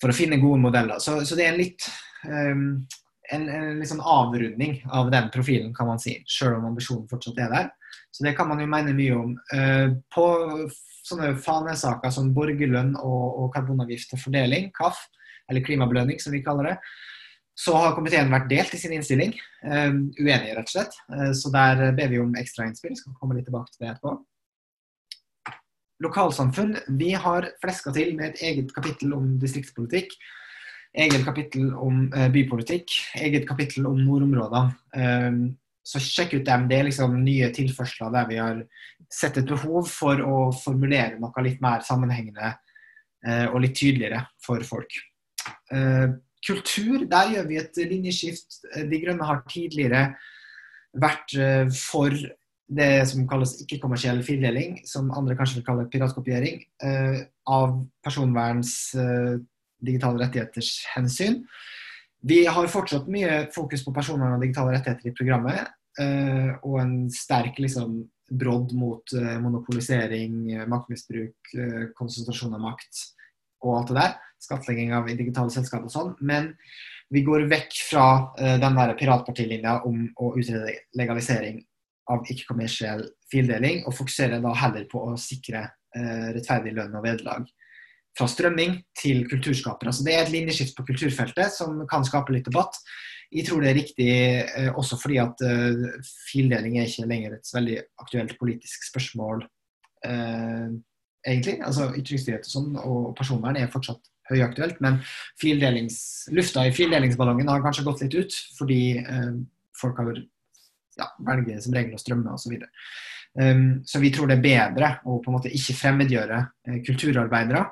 [0.00, 1.02] for å finne gode modeller.
[1.02, 1.88] Så, så det er en litt
[2.24, 2.64] um,
[3.32, 6.16] en, en liksom avrunding av den profilen, kan man si.
[6.28, 7.68] Selv om ambisjonen fortsatt er der.
[8.10, 9.34] Så det kan man jo mene mye om.
[9.52, 10.26] Uh, på
[11.08, 15.00] sånne fanesaker som borgerlønn og, og karbonavgift til fordeling, KAF,
[15.48, 16.78] eller klimabelønning som vi kaller det,
[17.58, 19.32] så har komiteen vært delt i sin innstilling.
[19.64, 20.98] Um, uenige, rett og slett.
[21.10, 22.96] Uh, så der ber vi om ekstra innspill.
[22.96, 24.14] Skal komme litt tilbake til det etterpå.
[26.02, 26.76] Lokalsamfunn.
[27.00, 30.14] Vi har fleska til med et eget kapittel om distriktspolitikk
[30.96, 34.76] eget kapittel om eh, bypolitikk, eget kapittel om nordområdene.
[34.96, 35.40] Eh,
[35.88, 36.66] så sjekk ut dem.
[36.68, 38.62] Det er liksom nye tilførsler der vi har
[39.12, 44.64] sett et behov for å formulere noe litt mer sammenhengende eh, og litt tydeligere for
[44.68, 44.98] folk.
[46.44, 48.60] Kultur, der gjør vi et linjeskift.
[48.88, 50.02] De Grønne har tidligere
[51.00, 51.32] vært
[51.72, 52.12] for
[52.68, 56.60] det som kalles ikke-kommersiell fildeling, som andre kanskje vil kalle piratkopiering,
[57.48, 58.74] av personverns
[59.80, 61.42] digitale rettigheters hensyn.
[62.20, 65.74] Vi har fortsatt mye fokus på personvern og digitale rettigheter i programmet.
[65.98, 73.04] Uh, og en sterk liksom, brodd mot uh, monopolisering, maktmisbruk, uh, konsentrasjon av makt
[73.64, 74.14] og alt det der.
[74.42, 76.12] Skattlegging av digitale selskap og sånn.
[76.22, 76.52] Men
[77.10, 78.04] vi går vekk fra
[78.36, 81.62] den der piratpartilinja om å utrede legalisering
[82.08, 85.66] av ikke-kommersiell fildeling, og fokuserer da heller på å sikre
[85.98, 87.46] rettferdig lønn og vederlag
[88.18, 89.92] fra strømming til kulturskapere.
[89.92, 92.78] Altså det er et linjeskift på kulturfeltet som kan skape litt debatt.
[93.34, 95.88] Jeg tror det er riktig eh, også fordi at uh,
[96.30, 99.42] fildeling er ikke lenger et veldig aktuelt politisk spørsmål,
[100.08, 100.70] uh,
[101.26, 101.58] egentlig.
[101.60, 104.98] Altså Ytringsfrihet og sånn og personvern er fortsatt høyaktuelt, men
[106.36, 109.36] lufta i fildelingsballongen har kanskje gått litt ut fordi uh,
[109.76, 110.08] folk har
[110.98, 112.54] ja, velger som regel å strømme osv.
[112.58, 112.68] Så,
[113.40, 116.44] um, så vi tror det er bedre å på en måte ikke fremmedgjøre
[116.86, 117.66] kulturarbeidere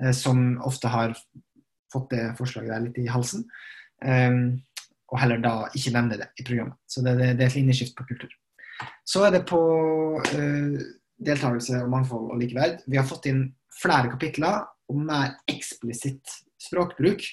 [0.00, 1.16] Eh, som ofte har
[1.92, 3.46] fått det forslaget der litt i halsen.
[4.04, 4.60] Um,
[5.08, 6.76] og heller da ikke nevne det i programmet.
[6.86, 8.30] Så det, det, det er et linjeskift på kultur.
[9.08, 9.60] Så er det på
[10.20, 10.76] uh,
[11.18, 12.84] deltakelse og mangfold og likeverd.
[12.86, 13.46] Vi har fått inn
[13.80, 17.24] flere kapitler om mer eksplisitt språkbruk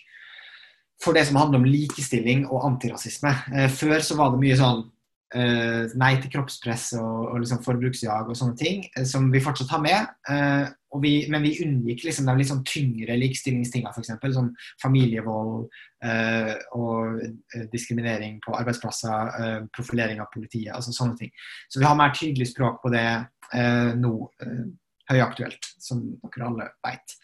[1.03, 3.35] for det som handler om likestilling og antirasisme.
[3.51, 4.85] Uh, før så var det mye sånn
[5.35, 10.75] nei til kroppspress og, og liksom forbruksjag og sånne ting, som vi fortsatt har med.
[11.01, 14.35] Vi, men vi unngikk liksom de litt sånn tyngre likestillingstingene, f.eks.
[14.35, 15.65] som familievold
[16.05, 21.33] eh, og eh, diskriminering på arbeidsplasser, eh, profilering av politiet, altså sånne ting.
[21.69, 24.13] Så vi har mer tydelig språk på det eh, nå,
[24.45, 24.65] eh,
[25.11, 27.17] høyaktuelt, som dere alle vet.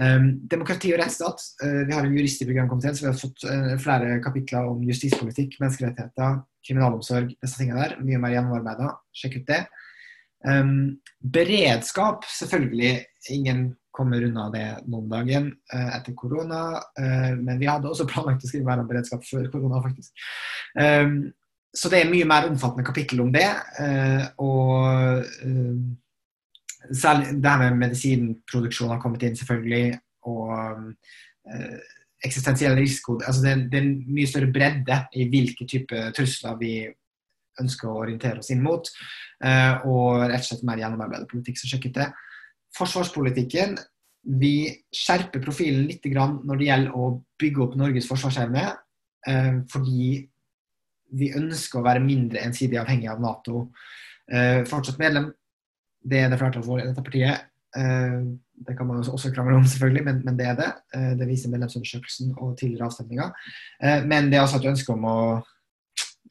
[0.00, 1.42] Um, demokrati og rettsstat.
[1.60, 4.80] Uh, vi har en jurist i programkomiteen, så vi har fått uh, flere kapitler om
[4.88, 7.98] justispolitikk, menneskerettigheter, kriminalomsorg, disse tingene der.
[8.00, 8.94] Mye mer gjennomarbeida.
[9.16, 9.60] Sjekk ut det.
[10.48, 10.72] Um,
[11.34, 12.94] beredskap, selvfølgelig.
[13.36, 16.80] Ingen kommer unna det noen dagen uh, etter korona.
[16.96, 20.14] Men vi hadde også planlagt å skrive mer om beredskap før korona, faktisk.
[20.78, 21.26] Um,
[21.76, 23.46] så det er mye mer omfattende kapittel om det.
[24.44, 24.90] Og
[26.90, 30.00] særlig det her med medisinproduksjon har kommet inn, selvfølgelig.
[30.30, 30.92] Og
[32.22, 33.18] eksistensiell risiko.
[33.26, 36.74] Altså det, det, er en mye større bredde i hvilke type trusler vi
[37.60, 38.88] ønsker å orientere oss inn mot.
[39.44, 42.10] Eh, og rett og slett mer gjennomarbeidet politikk, som sjekket det.
[42.78, 43.76] forsvarspolitikken.
[44.40, 47.10] Vi skjerper profilen litt når det gjelder å
[47.42, 48.68] bygge opp Norges forsvarsevne.
[49.28, 50.22] Eh, fordi
[51.12, 53.68] vi ønsker å være mindre ensidig avhengig av Nato.
[54.32, 55.32] Eh, fortsatt medlem,
[56.02, 57.48] det er det flertallet for i dette partiet.
[57.76, 58.18] Eh,
[58.66, 60.70] det kan man også krangle om, selvfølgelig, men, men det er det.
[60.94, 63.30] Eh, det viser medlemsundersøkelsen og tidligere avstemninger.
[63.82, 65.18] Eh, men det er altså et ønske om å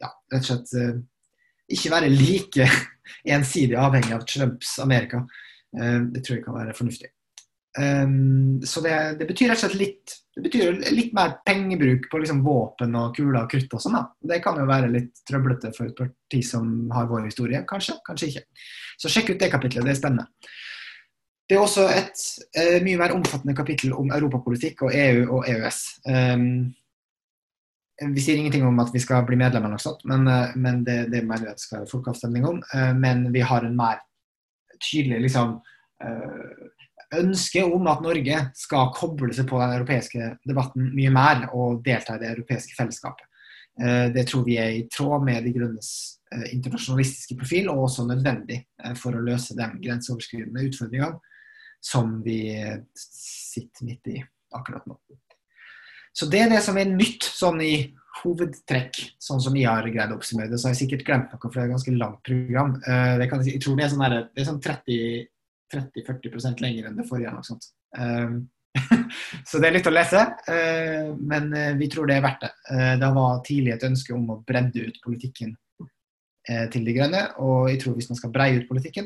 [0.02, 2.68] ja, rett og slett ikke være like
[3.36, 5.24] ensidig avhengig av Trumps Amerika.
[5.72, 7.08] Det tror jeg kan være fornuftig.
[7.72, 12.42] Så det, det betyr rett og slett litt, det betyr litt mer pengebruk på liksom
[12.44, 13.96] våpen og kuler og krutt og sånn.
[14.28, 17.64] Det kan jo være litt trøblete for et parti som har vår historie.
[17.70, 18.44] Kanskje, kanskje ikke.
[19.00, 20.28] Så sjekk ut det kapitlet, det er spennende.
[21.52, 22.22] Det er også et
[22.56, 25.80] uh, mye mer omfattende kapittel om europapolitikk og EU og EØS.
[26.08, 26.46] Um,
[28.16, 30.80] vi sier ingenting om at vi skal bli medlem, eller noe sånt, men, uh, men
[30.88, 32.62] det, det mener vi at det skal være folkeavstemning om.
[32.72, 34.00] Uh, men vi har en mer
[34.80, 35.60] tydelig liksom,
[37.18, 42.16] ønske om at Norge skal koble seg på den europeiske debatten mye mer og delta
[42.16, 43.28] i det europeiske fellesskapet.
[44.16, 45.90] Det tror vi er i tråd med De grønnes
[46.52, 48.62] internasjonalistiske profil, og også nødvendig
[49.00, 51.20] for å løse de grenseoverskridende utfordringene
[51.82, 52.52] som vi
[52.96, 54.22] sitter midt i
[54.56, 55.00] akkurat nå.
[56.14, 57.74] Så det er det som er nytt sånn i
[58.22, 60.60] hovedtrekk, sånn som jeg har greid å oppsummere det.
[60.60, 62.76] Så har jeg sikkert glemt noe, for det er et ganske langt program.
[62.86, 64.64] Jeg tror det er sånn, sånn
[65.72, 67.34] 30-40 lenger enn det forrige.
[67.36, 67.70] Noe sånt.
[67.98, 68.42] Uh,
[69.50, 72.52] så det er litt å lese, uh, men vi tror det er verdt det.
[73.02, 75.58] det var tidlig et ønske om å bredde ut politikken
[76.42, 79.06] til De grønne, og jeg tror hvis man skal breie ut politikken,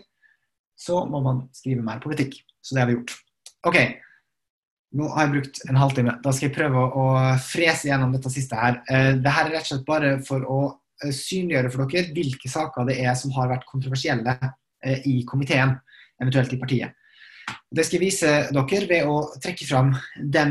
[0.79, 2.37] så må man skrive mer politikk.
[2.63, 3.11] Så det har vi gjort.
[3.67, 3.77] OK.
[4.95, 6.15] Nå har jeg brukt en halvtime.
[6.23, 7.05] Da skal jeg prøve å
[7.43, 8.79] frese gjennom dette siste her.
[8.87, 10.59] Det dette er rett og slett bare for å
[11.03, 15.75] eh, synliggjøre for dere hvilke saker det er som har vært kontroversielle eh, i komiteen,
[16.21, 17.01] eventuelt i partiet.
[17.45, 19.91] Det skal jeg vise dere ved å trekke fram
[20.33, 20.43] de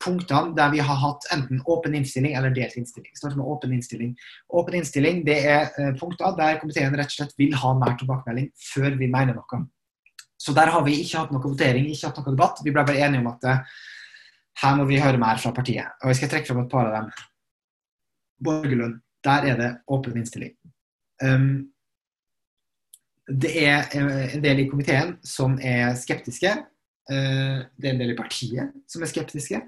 [0.00, 3.10] punktene der vi har hatt enten åpen innstilling eller delt innstilling.
[3.18, 4.14] Start med åpen innstilling.
[4.56, 5.68] Åpen innstilling det er
[6.00, 9.60] punkter der komiteen rett og slett vil ha mer tilbakemelding før vi mener noe.
[10.38, 12.62] Så der har vi ikke hatt noe votering, ikke hatt noe debatt.
[12.64, 13.80] Vi ble bare enige om at uh,
[14.62, 15.98] her må vi høre mer fra partiet.
[16.02, 17.10] Og jeg skal trekke fram et par av dem.
[18.46, 20.54] Borgerlund, der er det åpen innstilling.
[21.22, 21.72] Um,
[23.28, 26.54] det er eh, en del i komiteen som er skeptiske.
[27.08, 29.62] Uh, det er en del i partiet som er skeptiske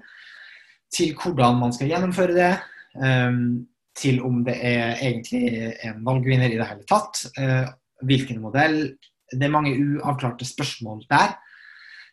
[0.93, 2.51] til hvordan man skal gjennomføre det.
[2.93, 7.25] Um, til om det er egentlig en valgvinner i det hele tatt.
[8.07, 8.77] Hvilken modell
[9.31, 11.35] det er mange uavklarte spørsmål der.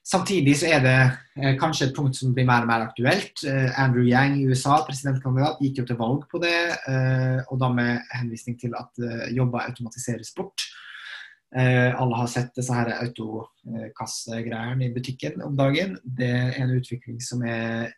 [0.09, 0.99] Samtidig så er det
[1.37, 3.43] eh, kanskje et punkt som blir mer og mer aktuelt.
[3.45, 6.57] Eh, Andrew Yang i USA, presidentkandidat, gikk jo til valg på det,
[6.89, 10.65] eh, og da med henvisning til at eh, jobber automatiseres bort.
[11.57, 15.97] Eh, alle har sett disse her autokassegreiene i butikken om dagen.
[16.05, 17.95] Det er en utvikling som er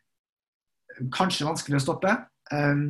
[1.15, 2.15] kanskje vanskelig å stoppe.
[2.53, 2.85] Eh,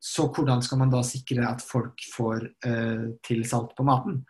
[0.00, 2.46] så hvordan skal man da sikre at folk får
[3.26, 4.22] til salt på maten?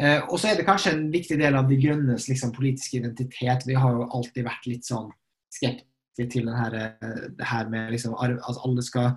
[0.00, 3.66] Eh, og så er det kanskje en viktig del av De grønnes liksom, politiske identitet.
[3.66, 5.12] Vi har jo alltid vært litt sånn
[5.54, 9.14] skeptiske til her, eh, det her med liksom, at alle skal,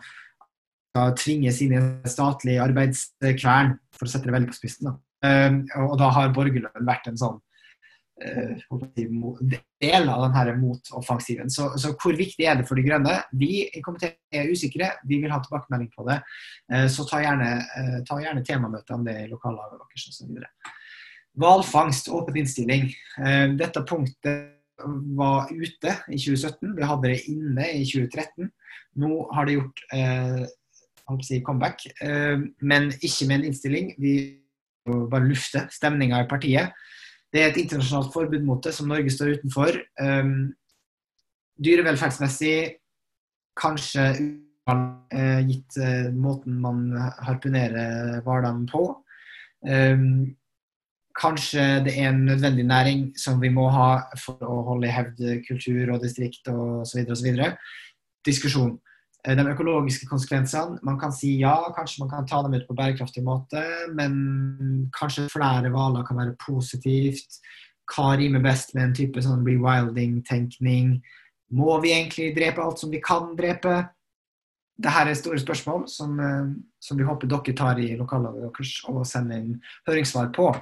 [0.94, 4.92] skal i en statlig arbeidskvern, for å sette det veldig på spissen.
[4.92, 4.96] Da.
[5.25, 5.51] Eh,
[5.82, 7.38] og da har borgerlønn vært en sånn
[8.23, 8.82] uh,
[9.82, 11.51] del av denne motoffensiven.
[11.53, 13.15] Så, så hvor viktig er det for De grønne?
[13.38, 16.19] Vi i komiteen er usikre, vi vil ha tilbakemelding på det.
[16.73, 20.43] Uh, så ta gjerne, uh, ta gjerne temamøte om det i lokallaget deres osv.
[21.38, 22.88] Hvalfangst, åpen innstilling.
[23.60, 24.56] Dette punktet
[25.13, 26.71] var ute i 2017.
[26.80, 28.47] Vi hadde det inne i 2013.
[28.97, 29.84] Nå har det gjort
[31.27, 31.86] si comeback,
[32.58, 33.91] men ikke med en innstilling.
[34.01, 34.15] Vi
[35.12, 36.73] bare lufte stemninga i partiet.
[37.34, 39.80] Det er et internasjonalt forbud mot det, som Norge står utenfor.
[40.00, 40.54] Um,
[41.60, 42.78] dyrevelferdsmessig
[43.60, 44.08] kanskje
[44.69, 46.86] uh, gitt uh, måten man
[47.28, 48.84] harpunerer hvalene på.
[49.67, 50.36] Um,
[51.17, 53.89] kanskje det er en nødvendig næring som vi må ha
[54.21, 57.04] for å holde i hevd kultur og distrikt osv.
[57.12, 57.39] osv.
[58.28, 58.78] Diskusjon.
[59.28, 60.80] Eh, de økologiske konsekvensene.
[60.88, 63.62] Man kan si ja, kanskje man kan ta dem ut på bærekraftig måte,
[63.98, 67.42] men kanskje flere hvaler kan være positivt.
[67.92, 70.98] Hva rimer best med en type sånn rewilding-tenkning?
[71.56, 73.76] Må vi egentlig drepe alt som vi kan drepe?
[74.78, 76.48] Dette er store spørsmål som, eh,
[76.80, 80.54] som vi håper dere tar i lokallaget deres og sender inn høringssvar på.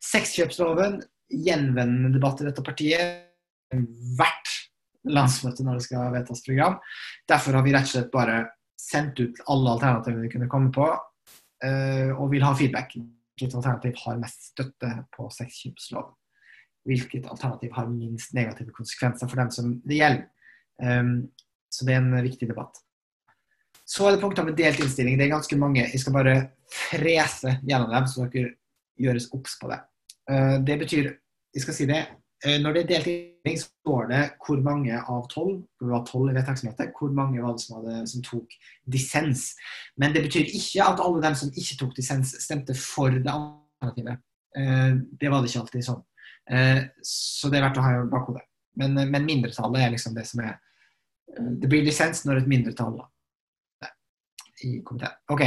[0.00, 3.26] Sexkjøpsloven, gjenvendende debatt i dette partiet.
[3.70, 4.59] Hvert
[5.08, 6.80] landsmøte når det skal vedtas program.
[7.28, 8.40] Derfor har vi rett og slett bare
[8.80, 10.86] sendt ut alle alternativene vi kunne komme på,
[11.64, 12.96] uh, og vil ha feedback.
[12.96, 16.16] Hvilket alternativ har mest støtte på sexkjøpsloven.
[16.88, 20.22] hvilket alternativ har minst negative konsekvenser for dem som det gjelder.
[20.80, 21.28] Um,
[21.70, 22.80] så det er en viktig debatt.
[23.84, 25.18] Så er det punkter med delt innstilling.
[25.18, 25.84] Det er ganske mange.
[25.92, 26.34] Jeg skal bare
[26.72, 28.54] frese gjennom dem, så dere
[29.00, 29.80] gjøres obs på det.
[30.30, 31.10] Uh, det betyr,
[31.54, 32.00] jeg skal si det,
[32.46, 36.30] uh, når det er delt innstilling, står det hvor mange av tolv det var 12
[36.36, 38.52] i hvor mange var det som, hadde, som tok
[38.84, 39.54] dissens.
[39.96, 44.20] Men det betyr ikke at alle dem som ikke tok dissens, stemte for det alternativet.
[44.50, 46.04] Uh, det var det ikke alltid sånn.
[46.50, 48.44] Eh, så det er verdt å ha i bakhodet.
[48.80, 52.50] Men, eh, men, mindretallet er liksom det som er eh, Det blir dissens når et
[52.50, 52.98] mindretall
[54.66, 55.16] i komiteen.
[55.32, 55.42] Ok,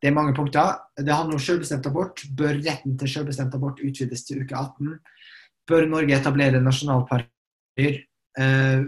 [0.00, 0.78] Det er mange punkter.
[0.96, 2.22] Det handler om selvbestemt abort.
[2.36, 4.98] Bør retten til selvbestemt abort utvides til uke 18?
[5.70, 8.00] Bør Norge etablere nasjonalparker?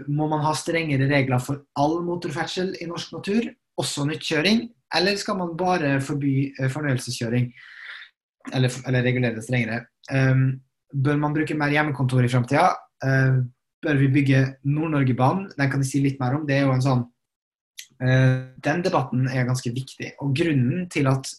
[0.07, 4.61] må man ha strengere regler for all motorferdsel i norsk natur, også nyttkjøring?
[4.95, 7.49] Eller skal man bare forby fornøyelseskjøring?
[8.51, 9.85] Eller, eller regulere det strengere?
[10.11, 10.61] Um,
[10.93, 12.67] Bør man bruke mer hjemmekontor i framtida?
[13.03, 13.41] Uh,
[13.83, 15.47] bør vi bygge Nord-Norge-banen?
[15.57, 16.43] Den kan jeg si litt mer om.
[16.47, 17.01] Det er jo en sånn
[18.03, 20.13] uh, Den debatten er ganske viktig.
[20.21, 21.31] Og grunnen til at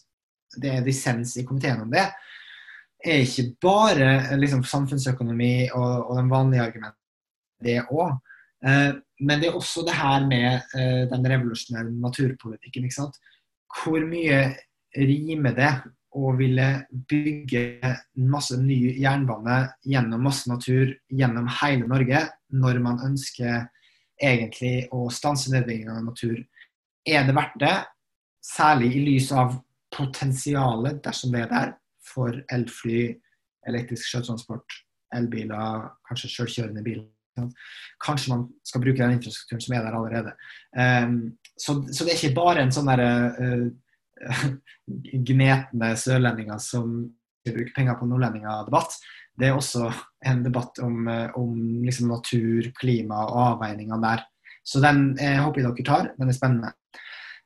[0.59, 2.03] det er dissens i komiteen om det,
[3.03, 7.01] er ikke bare liksom, samfunnsøkonomi og, og den vanlige argumenten,
[7.63, 8.15] det òg.
[8.65, 8.93] Eh,
[9.25, 10.73] men det er også det her med
[11.11, 12.83] den revolusjonære naturpolitikken.
[12.83, 13.19] ikke sant?
[13.71, 14.39] Hvor mye
[14.95, 15.69] rimer det
[16.15, 17.93] å ville bygge
[18.31, 22.21] masse ny jernbane gjennom masse natur gjennom hele Norge,
[22.55, 23.67] når man ønsker
[24.21, 26.37] egentlig å stanse nedbygging av natur.
[27.05, 27.75] Er det verdt det?
[28.45, 29.57] Særlig i lys av
[29.95, 31.73] potensialet, dersom det er der,
[32.15, 33.09] for elfly,
[33.67, 34.79] elektrisk sjøtransport,
[35.15, 37.09] elbiler, kanskje sjølkjørende biler.
[38.03, 40.35] Kanskje man skal bruke den infrastrukturen som er der allerede.
[40.71, 41.17] Um,
[41.59, 44.47] så, det er ikke bare en sånn derre uh,
[45.27, 46.95] gnetne sørlendinger som
[47.45, 48.95] bruker penger på nordlendinger-debatt.
[49.35, 49.89] Det er også
[50.25, 54.23] en debatt om, eh, om liksom natur, klima og avveininger der.
[54.65, 56.07] Så den jeg håper jeg dere tar.
[56.17, 56.71] Den er spennende.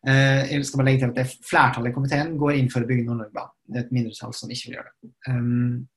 [0.08, 2.90] Eh, jeg skal bare legge til at det Flertallet i komiteen går inn for å
[2.90, 3.56] bygge Nord-Norge-banen.
[3.68, 5.16] Det er et mindretall som ikke vil gjøre det.
[5.30, 5.88] Um,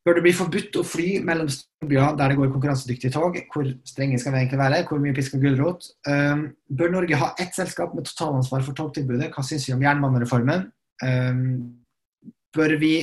[0.00, 3.34] Bør det bli forbudt å fly mellom storbyer der det går konkurransedyktige tog?
[3.52, 4.78] Hvor strenge skal vi egentlig være?
[4.88, 5.90] Hvor mye pisk og gulrot?
[6.08, 9.28] Um, bør Norge ha ett selskap med totalansvar for togtilbudet?
[9.34, 10.64] Hva syns vi om jernbanereformen?
[11.04, 11.42] Um,
[12.56, 12.94] bør vi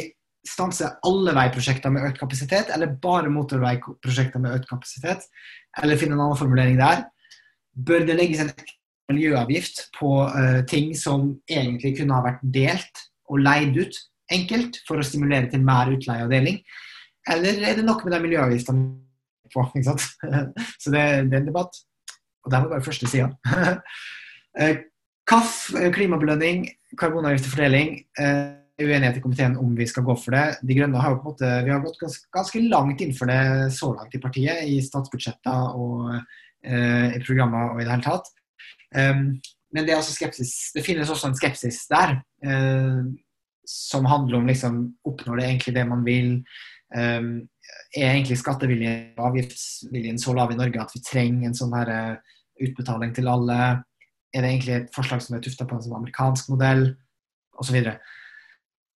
[0.47, 5.30] stanse alle veiprosjekter med økt kapasitet, eller bare motorveiprosjekter med økt kapasitet?
[5.77, 7.06] Eller finne en annen formulering der?
[7.77, 8.53] Bør det legges en
[9.12, 14.00] miljøavgift på uh, ting som egentlig kunne ha vært delt og leid ut
[14.34, 16.60] enkelt for å stimulere til mer utleie og deling?
[17.28, 19.65] Eller er det nok med de miljøavgiftene på?
[19.74, 20.06] Ikke sant?
[20.82, 21.82] Så det, det er en debatt.
[22.46, 23.32] Og det var bare første sida.
[24.58, 24.78] kaff,
[25.28, 27.98] KAF, eh, klimabelønning, karbonavgift og fordeling.
[28.20, 30.60] Eh, uenighet i komiteen om vi skal gå for det.
[30.63, 33.30] De Grønne har jo på en måte, vi har gått ganske, ganske langt inn for
[33.32, 38.06] det så langt i partiet, i statsbudsjetter og eh, i programmer og i det hele
[38.06, 38.30] tatt.
[38.95, 39.38] Um,
[39.73, 40.71] men det er altså skepsis.
[40.76, 42.19] Det finnes også en skepsis der.
[42.45, 43.12] Uh,
[43.67, 46.32] som handler om liksom oppnår det egentlig det man vil.
[46.95, 47.47] Um,
[47.95, 51.89] er egentlig skatteviljen og avgiftsviljen så lav i Norge at vi trenger en sånn her
[51.91, 53.58] eh, utbetaling til alle?
[54.32, 56.86] Er det egentlig et forslag som er tufta på en sånn amerikansk modell,
[57.60, 57.80] osv.?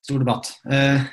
[0.02, 0.54] Stor debatt.
[0.64, 1.04] Uh,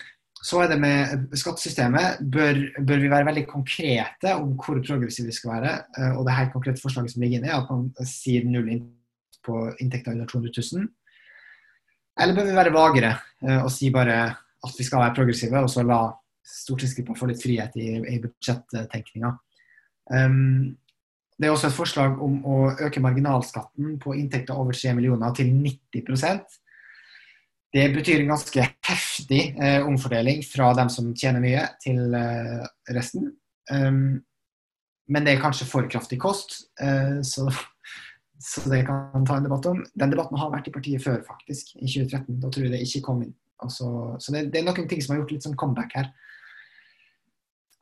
[0.44, 2.20] så er det med skattesystemet.
[2.32, 5.72] Bør, bør, vi være veldig konkrete om hvor progressive vi skal være?
[5.98, 8.70] Uh, og det helt konkrete forslaget som ligger inne, er at man sier null
[9.46, 10.86] på inntekter under 200 000.
[12.18, 13.12] Eller bør vi være vagere
[13.46, 14.18] uh, og si bare
[14.68, 16.00] at vi skal være progressive, og så la
[16.48, 19.34] stortingsgruppa få litt frihet i, i budsjettenkninga.
[20.14, 20.76] Um,
[21.38, 25.52] det er også et forslag om å øke marginalskatten på inntekter over 3 millioner til
[25.54, 26.02] 90
[27.74, 32.62] Det betyr en ganske heftig eh, omfordeling fra dem som tjener mye, til eh,
[32.96, 33.34] resten.
[33.68, 34.22] Um,
[35.08, 37.44] men det er kanskje for kraftig kost, eh, så,
[38.40, 39.82] så, det kan man ta en debatt om.
[40.00, 42.40] Den debatten har vært i partiet før, faktisk, i 2013.
[42.40, 43.36] Da tror jeg det ikke kom inn.
[43.64, 43.86] Også,
[44.22, 46.12] så det, det, er noen ting som har gjort litt sånn comeback her.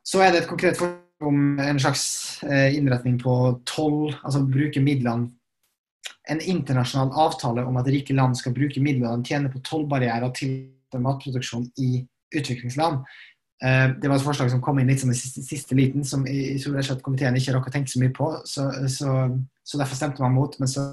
[0.07, 2.05] Så er det et konkret forslag om en slags
[2.45, 3.33] eh, innretning på
[3.69, 5.31] toll, altså bruke midlene
[6.29, 11.01] En internasjonal avtale om at rike land skal bruke midlene de tjener på tollbarrierer til
[11.03, 12.01] matproduksjon i
[12.35, 13.03] utviklingsland.
[13.63, 16.53] Eh, det var et forslag som kom inn litt som i siste, liten, som i,
[16.53, 18.29] i komiteen ikke rakk å tenke så mye på.
[18.45, 19.13] Så, så,
[19.63, 20.85] så, derfor stemte man mot, men så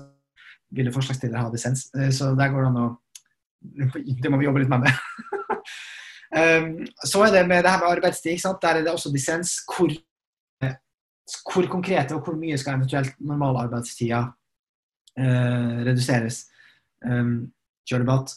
[0.75, 1.91] ville forslagsstiller ha dissens.
[1.99, 2.93] Eh, så der går det an å
[3.65, 4.89] Det må vi jobbe litt med.
[6.37, 6.67] Um,
[7.11, 8.43] så er det med det her med arbeidstid.
[8.61, 9.63] Der er det også dissens.
[9.65, 9.93] Hvor,
[11.53, 14.27] hvor konkrete og hvor mye skal eventuelt normalarbeidstida
[15.15, 16.45] reduseres?
[17.05, 17.53] Um,
[17.91, 18.33] debatt.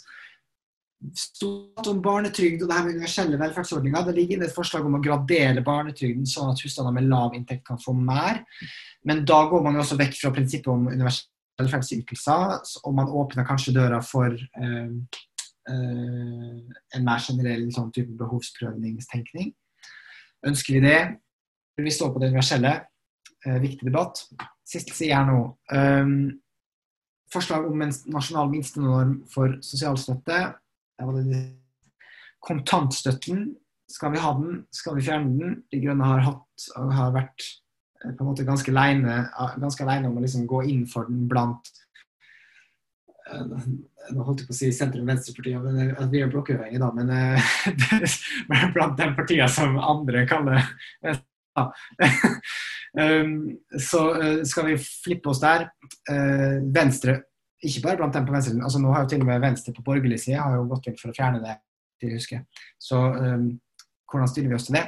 [1.13, 4.05] stort om barnetrygd og det her med universelle velferdsordninger.
[4.05, 7.65] Det ligger inne et forslag om å gradere barnetrygden sånn at husstander med lav inntekt
[7.67, 8.43] kan få mer.
[9.05, 13.47] Men da går man jo også vekk fra prinsippet om universelle velferdsytelser, og man åpner
[13.47, 14.89] kanskje døra for eh,
[15.71, 16.57] eh,
[16.97, 19.53] en mer generell sånn type behovsprøvningstenkning.
[20.47, 20.99] Ønsker vi det?
[21.77, 22.73] Vil vi stå på det universelle?
[23.45, 24.21] Eh, viktig debatt.
[24.67, 25.39] Siste sier jeg nå.
[25.71, 26.13] Um,
[27.33, 30.41] forslag om en nasjonal minstenorm for sosialstøtte.
[32.47, 33.49] Kontantstøtten.
[33.91, 34.61] Skal vi ha den?
[34.73, 35.57] Skal vi fjerne den?
[35.71, 37.43] De Grønne har hatt har vært
[38.03, 39.19] eh, på en måte aleine,
[39.61, 41.71] ganske alene om å liksom gå inn for den blant
[43.31, 43.69] eh,
[44.11, 46.91] nå holdt jeg på å si sentrum-venstrepartiet, men vi er blokkuavhengige, da.
[46.95, 50.63] Men blant de partiene som andre kaller.
[52.95, 53.33] Um,
[53.79, 55.67] Så uh, skal vi flippe oss der.
[56.09, 57.19] Uh, venstre
[57.65, 58.63] ikke bare blant dem på venstresiden.
[58.63, 60.99] Altså, nå har jo til og med Venstre på borgerlig side har jo gått inn
[60.99, 61.57] for å fjerne det.
[61.97, 62.43] til jeg husker.
[62.77, 63.47] Så um,
[64.11, 64.83] hvordan stiller vi oss til det?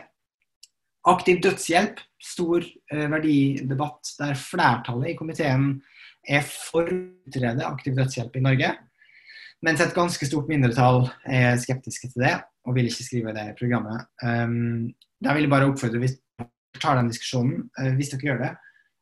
[1.09, 5.71] Aktiv dødshjelp, stor uh, verdidebatt der flertallet i komiteen
[6.29, 8.71] er for å utrede aktiv dødshjelp i Norge.
[9.65, 12.35] Mens et ganske stort mindretall er skeptiske til det
[12.67, 14.05] og vil ikke skrive det i programmet.
[14.21, 16.19] Um, der vil jeg bare oppfordre hvis
[16.77, 18.51] tar den diskusjonen, eh, hvis dere gjør det,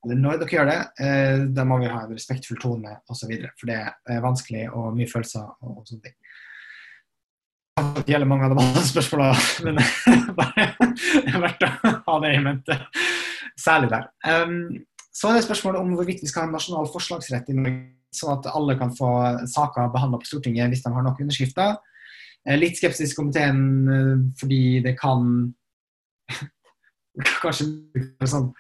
[0.06, 3.34] eller når dere gjør det, eh, da må vi ha en respektfull tone osv.
[3.60, 6.16] For det er vanskelig og mye følelser og, og sånne ting.
[7.98, 9.82] Det gjelder mange av de andre spørsmålene, men
[10.40, 12.80] bare det er verdt å ha det i mente.
[13.58, 14.08] Særlig der.
[14.24, 17.78] Um, så er det spørsmålet om hvorvidt vi skal ha en nasjonal forslagsrett i Norge,
[18.14, 19.12] sånn at alle kan få
[19.50, 21.76] saker behandla på Stortinget hvis de har nok underskrifter.
[22.58, 25.50] Litt skeptisk i komiteen eh, fordi det kan
[27.44, 27.70] kanskje
[28.30, 28.52] sånn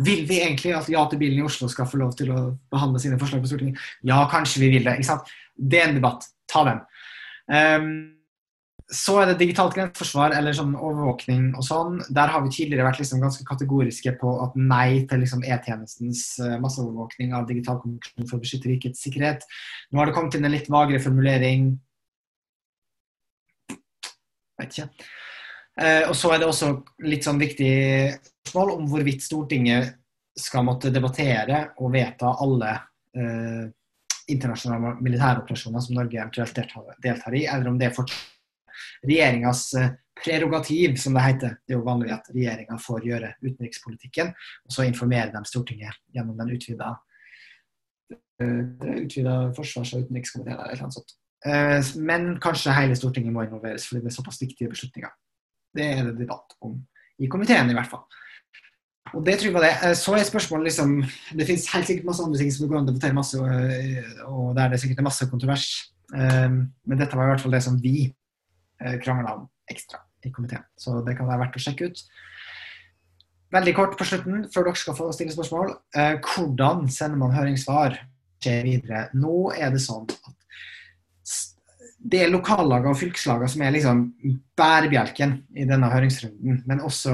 [0.00, 2.38] vil vi egentlig at Ja til bilen i Oslo skal få lov til å
[2.72, 3.82] behandle sine forslag på Stortinget?
[4.08, 4.96] Ja, kanskje vi vil det.
[4.96, 5.28] ikke sant?
[5.52, 6.24] Det er en debatt.
[6.48, 6.80] Ta den.
[7.52, 7.90] Um,
[8.92, 12.00] så er det digitalt grenseforsvar eller sånn overvåkning og sånn.
[12.12, 16.58] Der har vi tidligere vært liksom ganske kategoriske på at nei til liksom E-tjenestens uh,
[16.60, 19.44] masseovervåkning av digital kommunikasjon for å beskytte rikets sikkerhet.
[19.92, 21.74] Nå har det kommet inn en litt vagere formulering.
[24.60, 24.88] Vet ikke.
[25.80, 26.74] Uh, og så er det også
[27.08, 27.72] litt sånn viktig
[28.42, 29.94] spørsmål om hvorvidt Stortinget
[30.38, 32.72] skal måtte debattere og vedta alle
[33.16, 33.64] eh,
[34.32, 36.60] internasjonale militæroperasjoner som Norge eventuelt
[37.02, 38.30] deltar, i, eller om det er fortsatt
[39.06, 41.56] regjeringas eh, prerogativ, som det heter.
[41.66, 44.32] Det er jo vanlig at regjeringa får gjøre utenrikspolitikken,
[44.66, 46.92] og så informerer de Stortinget gjennom den utvida,
[48.12, 48.62] uh,
[49.02, 51.16] utvida forsvars- og utenrikskomiteen eller noe sånt.
[51.98, 55.10] Men kanskje hele Stortinget må involveres, fordi det er såpass viktige beslutninger.
[55.72, 56.76] Det er det debatt om
[57.22, 58.04] i komiteen, i hvert fall.
[59.12, 59.72] Og det tror jeg var det.
[59.84, 60.94] Eh, så er spørsmålet liksom
[61.36, 64.54] Det finnes helt sikkert masse andre ting som går an å debattere masse, eh, og
[64.56, 65.68] der det er sikkert masse kontrovers.
[66.14, 68.12] Eh, men dette var i hvert fall det som vi
[68.82, 70.64] krangla om ekstra i komiteen.
[70.74, 72.00] Så det kan være verdt å sjekke ut.
[73.54, 75.70] Veldig kort på slutten, før dere skal få stille spørsmål.
[75.94, 77.94] Hvordan sender man høringssvar?
[78.42, 79.04] Skjer videre.
[79.14, 80.34] Nå er det sånn at
[82.02, 84.00] det er lokallagene og fylkeslagene som er liksom
[84.58, 86.62] bærebjelken i denne høringsrunden.
[86.66, 87.12] Men også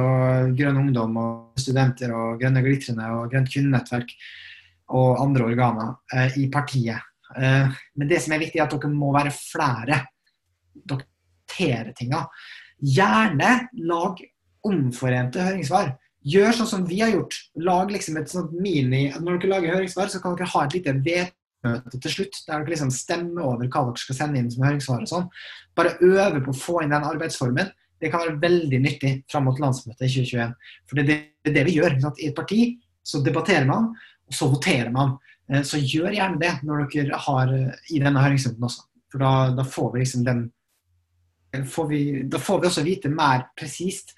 [0.57, 4.15] Grønn Ungdom og studenter og Grønne Glitrende og Grønt kundenettverk
[4.97, 7.05] og andre organer eh, i partiet.
[7.37, 10.01] Eh, men det som er viktig, er at dere må være flere.
[10.89, 12.25] Doktere tinga.
[12.81, 13.55] Gjerne
[13.91, 14.23] lag
[14.69, 15.93] omforente høringssvar.
[16.29, 17.37] Gjør sånn som vi har gjort.
[17.61, 20.97] Lag liksom et sånt mini Når dere lager høringssvar, så kan dere ha et lite
[20.97, 24.67] vedtak møte til slutt, der dere liksom stemmer over hva dere skal sende inn som
[24.67, 25.29] høringssvar og sånn.
[25.79, 27.73] Bare øve på å få inn den arbeidsformen.
[27.99, 30.53] Det kan være veldig nyttig fram mot landsmøtet i 2021.
[30.87, 31.99] For det er det vi gjør.
[31.99, 32.61] I et parti
[33.03, 33.91] så debatterer man,
[34.29, 35.17] og så voterer man.
[35.53, 38.85] Eh, så gjør gjerne det når dere har eh, i denne høringsrunden også.
[39.09, 40.45] For da, da, får vi liksom den
[41.55, 44.13] eh, får vi, Da får vi også vite mer presist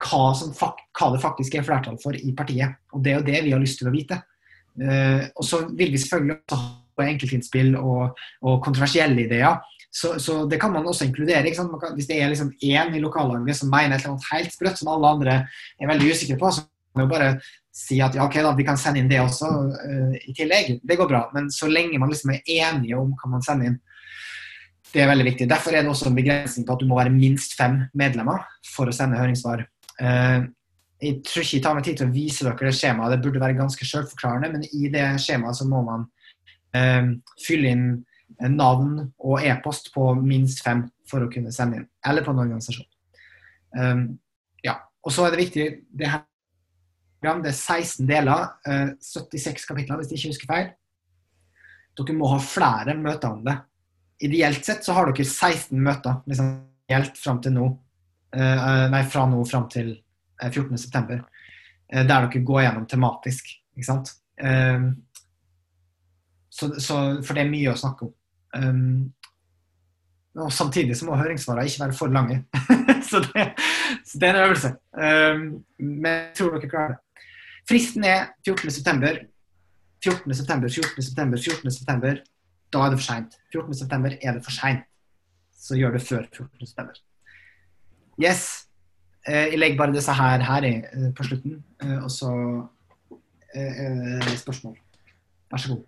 [0.00, 2.80] hva, hva det faktisk er flertall for i partiet.
[2.96, 4.22] Og det er jo det vi har lyst til å vite.
[4.80, 6.58] Og så vil vi selvfølgelig også
[7.06, 9.60] enkeltinnspill og, og kontroversielle ideer.
[9.90, 11.50] Så, så, det kan man også inkludere.
[11.54, 14.78] Kan, hvis det er liksom én i lokallaget som mener et eller annet helt sprøtt
[14.78, 15.38] som alle andre
[15.80, 17.30] er veldig usikre på, så kan man jo bare
[17.74, 20.78] si at ja, ok da, vi kan sende inn det også uh, i tillegg.
[20.86, 21.24] Det går bra.
[21.34, 23.80] Men så lenge man liksom er enige om hva man sender inn,
[24.90, 25.50] det er veldig viktig.
[25.50, 28.42] Derfor er det også en begrensning på at du må være minst fem medlemmer
[28.72, 29.66] for å sende høringssvar.
[29.98, 30.50] Uh,
[31.00, 33.40] jeg tror ikke jeg tar meg tid til å vise dere det skjemaet, det burde
[33.40, 36.04] være ganske selvforklarende, men i det skjemaet så må man
[37.40, 37.86] fylle inn
[38.54, 42.86] navn og e-post på minst fem for å kunne sende inn, eller på en organisasjon.
[43.76, 44.04] Um,
[44.64, 44.78] ja.
[45.04, 45.66] Og så er det viktig
[45.96, 46.26] det her
[47.20, 50.70] det er 16 deler, eh, 76 kapitler hvis jeg ikke husker feil.
[51.98, 53.58] Dere må ha flere møter om det.
[54.20, 56.48] ideelt sett så har dere 16 møter liksom,
[56.88, 57.66] helt fram til nå.
[58.36, 59.94] Uh, nei, fra nå fram til
[60.40, 61.16] 14.9.
[61.16, 63.48] Uh, der dere går gjennom tematisk.
[63.76, 64.12] Ikke sant?
[64.40, 64.92] Uh,
[66.50, 68.14] så, så, for det er mye å snakke om.
[68.56, 69.12] Um,
[70.40, 72.40] og Samtidig så må høringssvarene ikke være for lange.
[73.10, 73.46] så, det,
[74.06, 74.72] så, det, er en øvelse.
[74.94, 75.44] Um,
[75.78, 77.26] men jeg tror dere klarer det.
[77.70, 79.26] Fristen er 14.9.
[80.06, 81.44] 14.9., 14.9.,
[81.76, 82.16] 14.9.
[82.70, 83.36] Da er det for seint.
[83.54, 84.18] 14.9.
[84.22, 84.86] er det for seint.
[85.60, 87.02] Så gjør det før 14.9.
[88.22, 88.66] Yes.
[89.28, 92.30] Eh, jeg legger bare disse her, her eh, på slutten, eh, og så
[94.36, 94.76] spørsmål.
[95.50, 95.84] Vær så god.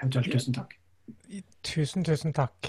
[0.00, 0.74] Eventuelt tusen takk.
[1.64, 2.68] Tusen, tusen takk,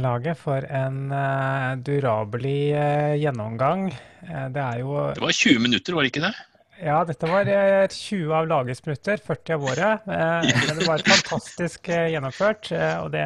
[0.00, 3.88] laget, for en uh, durabelig uh, gjennomgang.
[4.24, 6.32] Uh, det er jo Det var 20 minutter, var det ikke det?
[6.78, 7.50] Ja, dette var
[7.90, 9.90] 20 av lagets minutter, 40 av våre.
[10.06, 12.70] Men det var fantastisk gjennomført.
[13.02, 13.24] Og det,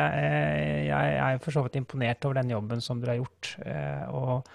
[0.88, 3.50] jeg er for så vidt imponert over den jobben som dere har gjort.
[4.08, 4.48] Og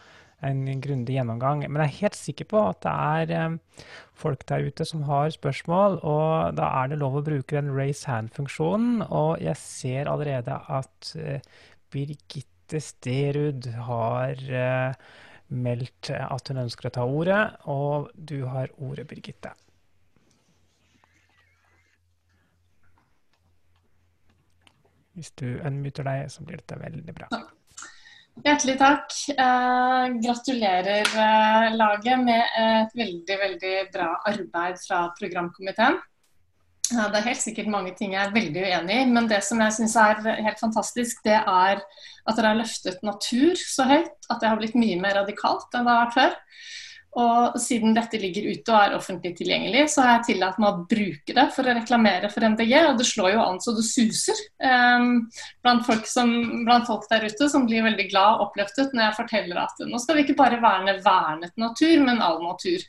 [0.45, 1.63] en grundig gjennomgang.
[1.65, 3.85] Men jeg er helt sikker på at det er eh,
[4.17, 8.09] folk der ute som har spørsmål, og da er det lov å bruke den raise
[8.09, 9.01] hand-funksjonen.
[9.07, 11.41] Og jeg ser allerede at eh,
[11.93, 15.13] Birgitte Sterud har eh,
[15.47, 19.55] meldt at hun ønsker å ta ordet, og du har ordet, Birgitte.
[25.17, 27.31] Hvis du unmuter deg, så blir dette veldig bra.
[28.45, 29.13] Hjertelig takk.
[29.33, 35.97] Eh, gratulerer eh, laget med et veldig, veldig bra arbeid fra programkomiteen.
[36.93, 39.61] Eh, det er helt sikkert mange ting jeg er veldig uenig i, men det som
[39.63, 44.39] jeg syns er helt fantastisk, det er at dere har løftet natur så høyt at
[44.43, 46.37] det har blitt mye mer radikalt enn det har vært før.
[47.17, 50.85] Og siden dette ligger ute og er offentlig tilgjengelig, så har jeg tillatt meg å
[50.89, 52.73] bruke det for å reklamere for MDG.
[52.91, 55.23] Og det slår jo an så det suser um,
[55.65, 56.33] blant, folk som,
[56.67, 60.01] blant, folk der ute som blir veldig glad og oppløftet når jeg forteller at nå
[60.03, 62.85] skal vi ikke bare verne vernet natur, men all natur.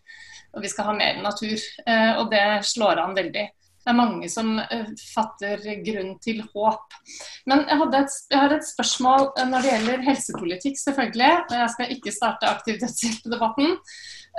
[0.56, 1.56] Og vi skal ha mer natur.
[1.88, 3.48] Uh, og det slår an veldig.
[3.88, 7.00] Det er mange som uh, fatter grunn til håp.
[7.48, 11.34] Men jeg, et, jeg, har et spørsmål når det gjelder helsepolitikk, selvfølgelig.
[11.56, 13.78] Jeg skal ikke starte aktiv dødshjelp-debatten.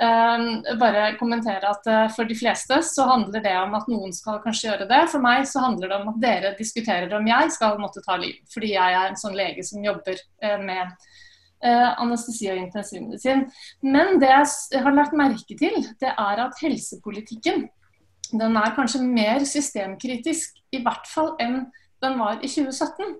[0.00, 4.38] Ehm, bare kommentere at eh, For de fleste så handler det om at noen skal
[4.40, 5.00] kanskje gjøre det.
[5.12, 8.38] For meg så handler det om at dere diskuterer om jeg skal måtte ta liv.
[8.52, 10.94] Fordi jeg er en sånn lege som jobber eh, med
[11.60, 13.44] eh, anestesi og intensivmedisin.
[13.84, 17.68] Men det jeg har lagt merke til, det er at helsepolitikken
[18.30, 21.64] den er kanskje mer systemkritisk, i hvert fall enn
[22.00, 23.16] den var i 2017.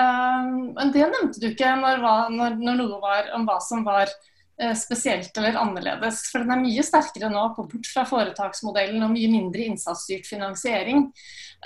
[0.00, 2.02] Ehm, men det nevnte du ikke når,
[2.34, 4.10] når, noe var om hva som var
[4.78, 6.22] spesielt eller annerledes.
[6.32, 11.10] For den er mye sterkere nå på bort fra foretaksmodellen og mye mindre innsatsstyrt finansiering.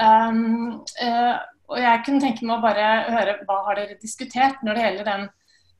[0.00, 1.36] Um, uh,
[1.70, 5.10] og jeg kunne tenke meg å bare høre hva har dere diskutert når det gjelder
[5.10, 5.28] den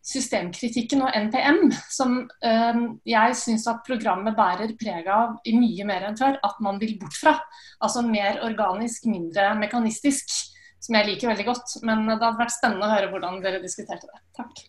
[0.07, 1.59] systemkritikken og NPM,
[1.93, 6.63] som um, jeg syns at programmet bærer preg av i mye mer enn før, at
[6.65, 7.37] man vil bort fra.
[7.85, 10.33] Altså mer organisk, mindre mekanistisk,
[10.81, 11.79] som jeg liker veldig godt.
[11.85, 14.23] Men det hadde vært spennende å høre hvordan dere diskuterte det.
[14.41, 14.69] Takk.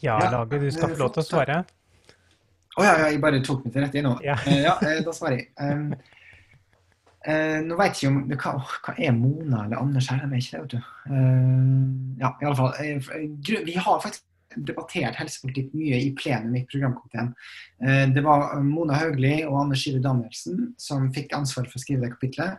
[0.00, 1.58] Ja, ja, Laget, du skal få lov til å svare.
[2.78, 4.14] Å oh, ja, jeg bare tok meg til rette nå.
[4.22, 5.48] Ja, uh, ja uh, da svarer jeg.
[5.58, 5.88] Um,
[7.26, 8.52] uh, nå vet jeg ikke om hva,
[8.86, 10.22] hva, er Mona eller Anders her?
[10.22, 12.22] De er ikke det, vet du.
[12.22, 13.66] ja, i alle fall.
[13.66, 14.24] vi har faktisk
[14.68, 17.34] debattert helsepolitikk mye i plenum i programkomiteen.
[18.14, 22.14] det var Mona Hauglie og Anders Skive Danielsen som fikk ansvar for å skrive det
[22.14, 22.56] kapitlet.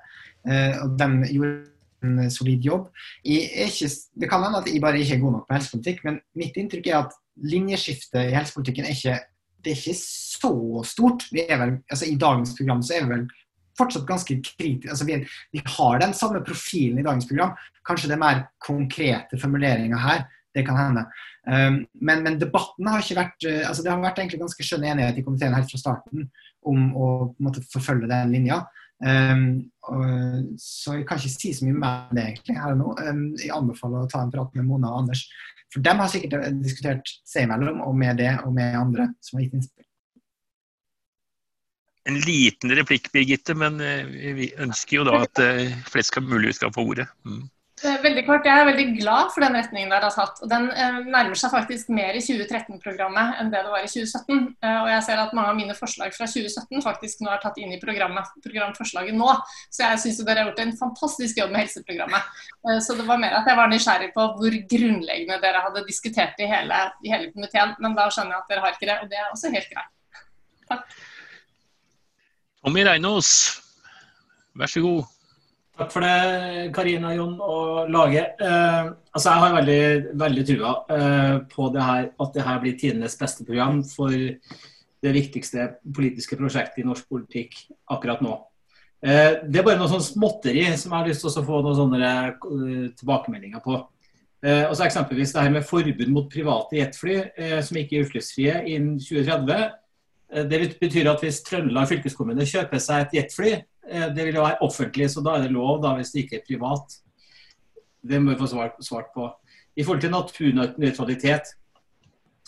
[0.84, 2.88] og de gjorde en solid jobb.
[3.24, 3.90] Ikke,
[4.22, 6.90] det kan hende at jeg bare ikke er god nok på helsepolitikk, men mitt inntrykk
[6.92, 7.18] er at
[7.50, 9.20] linjeskiftet i helsepolitikken er ikke,
[9.64, 10.54] det er ikke så
[10.88, 11.28] stort.
[11.36, 13.30] Vel, altså I dagens program så er vi vel
[13.80, 14.92] fortsatt ganske kritiske.
[14.92, 15.22] Altså vi,
[15.56, 17.56] vi, har den samme profilen i dagens program.
[17.88, 20.28] Kanskje det er mer konkrete formuleringer her.
[20.56, 21.06] Det kan hende.
[21.46, 24.84] Um, men, men, debatten har ikke vært uh, altså Det har vært egentlig ganske skjønn
[24.90, 26.26] enighet i komiteen helt fra starten
[26.68, 27.08] om å
[27.40, 28.64] måte, forfølge den linja.
[29.00, 29.44] Um,
[29.88, 30.02] og,
[30.60, 32.96] så jeg kan ikke si så mye mer det egentlig her og nå.
[33.08, 35.24] Um, jeg anbefaler å ta en prat med Mona og Anders
[35.74, 39.46] for de har sikkert diskutert seg imellom, og med det og med andre som har
[39.46, 39.86] gitt innspill.
[42.10, 46.74] En liten replikk, Birgitte, men eh, vi ønsker jo da at eh, flest mulig skal
[46.74, 47.06] få ordet.
[47.28, 47.44] Mm.
[47.80, 50.42] Eh, veldig kort, Jeg er veldig glad for den retningen dere har tatt.
[50.44, 54.56] og Den eh, nærmer seg faktisk mer i 2013-programmet enn det det var i 2017.
[54.60, 57.60] Eh, og jeg ser at mange av mine forslag fra 2017 faktisk nå er tatt
[57.62, 59.30] inn i programforslaget nå.
[59.72, 62.42] Så jeg syns dere har gjort en fantastisk jobb med helseprogrammet.
[62.84, 66.50] Så det var mer at jeg var nysgjerrig på hvor grunnleggende dere hadde diskutert det
[66.50, 67.78] i hele, i hele komiteen.
[67.80, 70.26] Men da skjønner jeg at dere har ikke det, og det er også helt greit.
[70.68, 71.00] Takk.
[72.60, 73.32] Tommy Reinås,
[74.60, 75.19] vær så god.
[75.80, 78.42] Takk for det, Karina, Jon og laget.
[78.44, 79.84] Eh, altså jeg har veldig,
[80.20, 85.14] veldig trua eh, på det her, at det her blir tidenes beste program for det
[85.16, 87.56] viktigste politiske prosjektet i norsk politikk
[87.96, 88.36] akkurat nå.
[89.00, 91.80] Eh, det er bare noe sånn småtteri som jeg har lyst til å få noen
[91.80, 93.80] sånne eh, tilbakemeldinger på.
[94.44, 98.62] Eh, også eksempelvis det her med forbud mot private jetfly eh, som ikke er utslippsfrie
[98.68, 99.80] innen 2030.
[100.46, 104.62] Det betyr at hvis Trøndelag fylkeskommune kjøper seg et jetfly, Eh, det vil jo være
[104.66, 106.98] offentlig, så da er det lov da, hvis det ikke er privat.
[108.02, 109.28] Det må vi få svart, svart på.
[109.76, 111.56] I forhold til naturnøytralitet,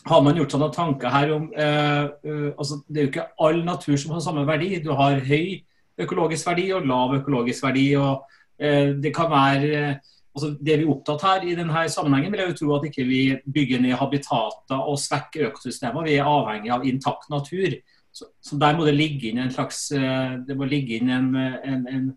[0.09, 3.27] har man gjort seg noen tanker her om eh, uh, altså, Det er jo ikke
[3.45, 4.79] all natur som har samme verdi.
[4.81, 5.61] Du har høy
[6.01, 7.91] økologisk verdi og lav økologisk verdi.
[7.99, 8.23] og
[8.57, 9.99] eh, Det kan være
[10.33, 13.05] altså, det vi er opptatt her i denne sammenhengen, vil jeg jo tro at ikke
[13.05, 16.07] vi bygger ned habitater og svekker økosystemer.
[16.07, 17.77] Vi er avhengig av intakt natur.
[18.11, 21.29] Så, så, der må det ligge inn en slags eh, Det må ligge inn en,
[21.35, 22.07] en, en,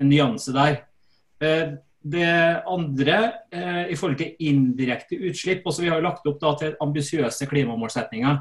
[0.00, 0.78] en nyanse der.
[1.44, 2.30] Eh, det
[2.66, 3.18] andre
[3.54, 8.40] eh, i forhold til indirekte utslipp også Vi har lagt opp da, til ambisiøse klimamålsetninger.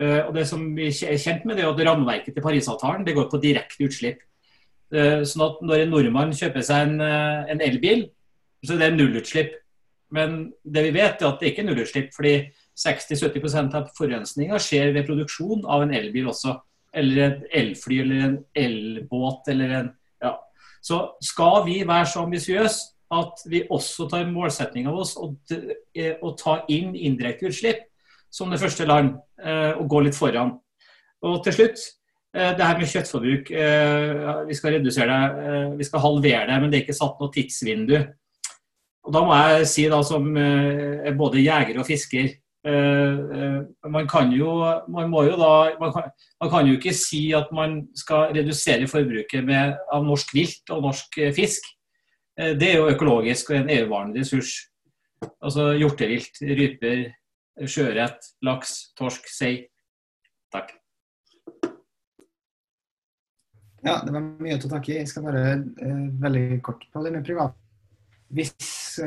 [0.00, 3.28] og Det som vi er kjent med, det er at rammeverket til Parisavtalen det går
[3.30, 4.24] på direkte utslipp.
[4.90, 8.08] sånn at Når en nordmann kjøper seg en elbil,
[8.64, 9.52] så er det nullutslipp.
[10.10, 12.10] Men det vi vet er at det ikke er nullutslipp.
[12.16, 12.34] fordi
[12.80, 16.56] 60-70% av forurensninga skjer ved produksjon av en elbil også.
[16.96, 19.90] Eller et elfly eller en elbåt eller en
[20.22, 20.32] ja.
[20.82, 25.32] Så skal vi være så ambisiøse at vi også tar målsetning av oss å,
[25.94, 27.86] eh, å ta inn indirekte utslipp
[28.30, 30.52] som det første land, eh, og gå litt foran.
[31.22, 31.80] Og til slutt,
[32.34, 33.50] eh, det her med kjøttforbruk.
[34.46, 38.14] Vi skal redusere det, vi skal halvere det, men det er ikke satt noe tidsvindu.
[39.04, 44.50] Og Da må jeg si da som både jeger og fisker man kan jo,
[44.92, 46.10] man må jo da, man kan,
[46.42, 50.82] man kan, jo ikke si at man skal redusere forbruket med, av norsk vilt og
[50.84, 51.64] norsk eh, fisk.
[52.36, 54.52] Det er jo økologisk og en evigvarende ressurs.
[55.44, 57.02] Altså hjortevilt, ryper,
[57.68, 59.66] sjøørret, laks, torsk, sei.
[60.52, 60.72] Takk.
[63.80, 64.98] Ja, det var mye å ta tak i.
[64.98, 67.56] Jeg skal bare eh, veldig kort på det med privat.
[68.30, 68.52] Hvis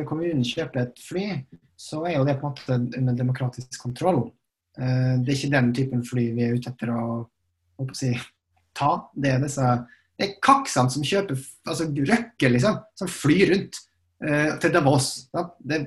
[0.09, 1.27] kommunen kjøper et fly,
[1.83, 4.23] så er jo det på en måte under demokratisk kontroll.
[4.79, 7.03] Eh, det er ikke den typen fly vi er ute etter å,
[7.81, 8.13] å si,
[8.77, 8.95] ta.
[9.13, 9.73] Det er disse
[10.13, 13.79] det er kaksene som kjøper altså røkker, liksom, som flyr rundt
[14.21, 15.07] uh, til Davos.
[15.33, 15.47] Da.
[15.57, 15.79] det,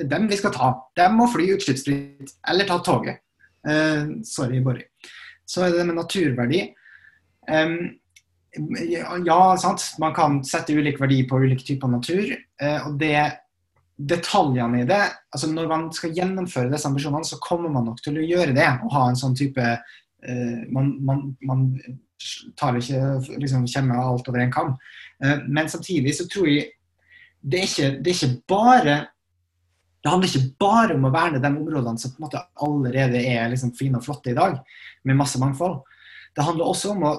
[0.00, 0.70] er dem vi skal ta.
[0.96, 3.20] De må fly utslippsfritt, eller ta toget.
[3.60, 4.86] Uh, sorry, Borry.
[5.44, 6.62] Så er det det med naturverdi.
[7.44, 7.76] Um,
[9.28, 9.84] ja, sant.
[10.00, 12.32] Man kan sette ulik verdi på ulike typer natur.
[12.64, 13.18] uh, og det
[13.94, 18.18] detaljene i det altså Når man skal gjennomføre disse ambisjonene, så kommer man nok til
[18.18, 18.66] å gjøre det.
[18.84, 21.68] Og ha en sånn type uh, man, man, man,
[22.56, 24.76] tar ikke liksom kommer alt over en kam.
[25.22, 26.70] Uh, men samtidig så tror jeg
[27.44, 28.96] det er ikke, det er ikke bare
[30.04, 33.46] det handler ikke bare om å verne de områdene som på en måte allerede er
[33.48, 34.58] liksom fine og flotte i dag,
[35.08, 35.78] med masse mangfold.
[36.36, 37.12] Det handler også om å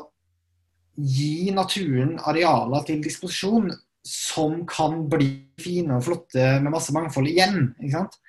[0.96, 3.72] gi naturen arealer til disposisjon
[4.06, 5.30] som kan bli
[5.62, 7.74] fine og flotte med masse mangfold igjen.
[7.82, 8.20] ikke sant?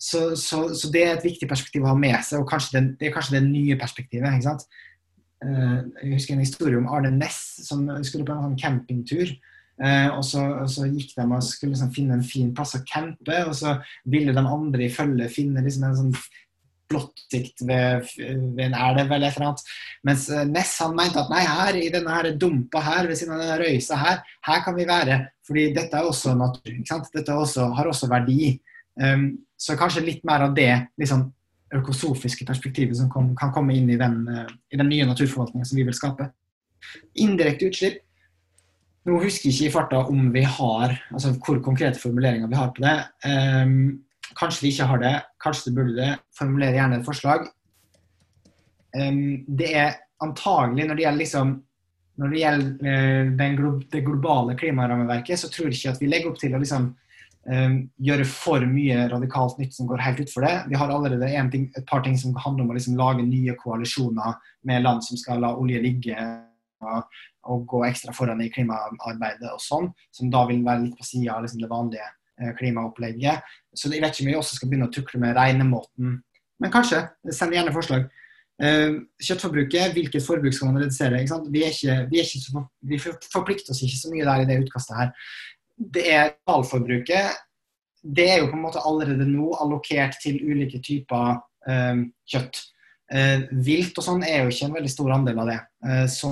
[0.00, 3.10] Så, så, så, det er et viktig perspektiv å ha med seg, og det, det
[3.10, 4.32] er kanskje det nye perspektivet.
[4.32, 4.64] ikke sant?
[5.44, 9.28] Uh, jeg husker en historie om Arne Næss som skulle på en sånn campingtur.
[9.80, 12.82] Uh, og, så, og, så, gikk de og skulle liksom finne en fin plass å
[12.88, 13.76] campe, og så
[14.08, 16.16] ville de andre i følge finne liksom en sånn
[16.90, 19.64] blåttsikt ved, ved, en elv eller et eller annet.
[20.06, 23.36] Mens eh, Ness han mente at nei, her i denne her dumpa her, ved siden
[23.36, 25.20] av denne røysa her, her kan vi være.
[25.46, 26.72] Fordi dette er også natur.
[26.72, 27.12] ikke sant?
[27.14, 28.54] Dette også, har også verdi.
[29.00, 29.30] Um,
[29.60, 30.70] så kanskje litt mer av det
[31.00, 31.28] liksom,
[31.78, 35.78] økosofiske perspektivet som kom, kan komme inn i den, uh, i den nye naturforvaltningen som
[35.78, 36.30] vi vil skape.
[37.22, 38.00] Indirekte utslipp.
[39.08, 42.72] Nå husker jeg ikke i farta om vi har, altså hvor konkrete formuleringer vi har
[42.76, 42.96] på det.
[43.24, 44.02] Um,
[44.38, 46.12] Kanskje vi ikke har det, kanskje det burde det.
[46.38, 47.48] Formuler gjerne et forslag.
[48.96, 51.52] Um, det er antagelig, når det gjelder, liksom,
[52.20, 56.30] når det, gjelder uh, glo det globale klimarammeverket, så tror jeg ikke at vi legger
[56.30, 56.90] opp til å liksom,
[57.54, 57.78] um,
[58.10, 60.54] gjøre for mye radikalt nytt som går helt utfor det.
[60.70, 64.38] Vi har allerede ting, et par ting som handler om å liksom, lage nye koalisjoner
[64.68, 66.30] med land som skal la olje ligge.
[66.80, 67.18] Og,
[67.52, 71.34] og gå ekstra foran i klimaarbeidet og sånn, som da vil være litt på sida
[71.34, 72.19] av liksom, det vanlige Eh,
[72.58, 73.46] klimaopplegget.
[73.74, 76.18] Så jeg vet ikke om vi også skal begynne å tukle med regnemåten.
[76.60, 77.04] Men kanskje.
[77.34, 78.08] Send gjerne forslag.
[78.60, 81.22] Uh, kjøttforbruket, hvilket forbruk skal man redusere?
[81.48, 85.14] Vi, ikke, vi, så, vi, forplikter oss ikke så mye der i det utkastet her.
[85.80, 87.38] Det er totalforbruket.
[88.00, 92.60] Det er jo på en måte allerede nå allokert til ulike typer uh, kjøtt.
[93.10, 95.60] Uh, vilt og sånn er jo ikke en veldig stor andel av det.
[96.12, 96.28] så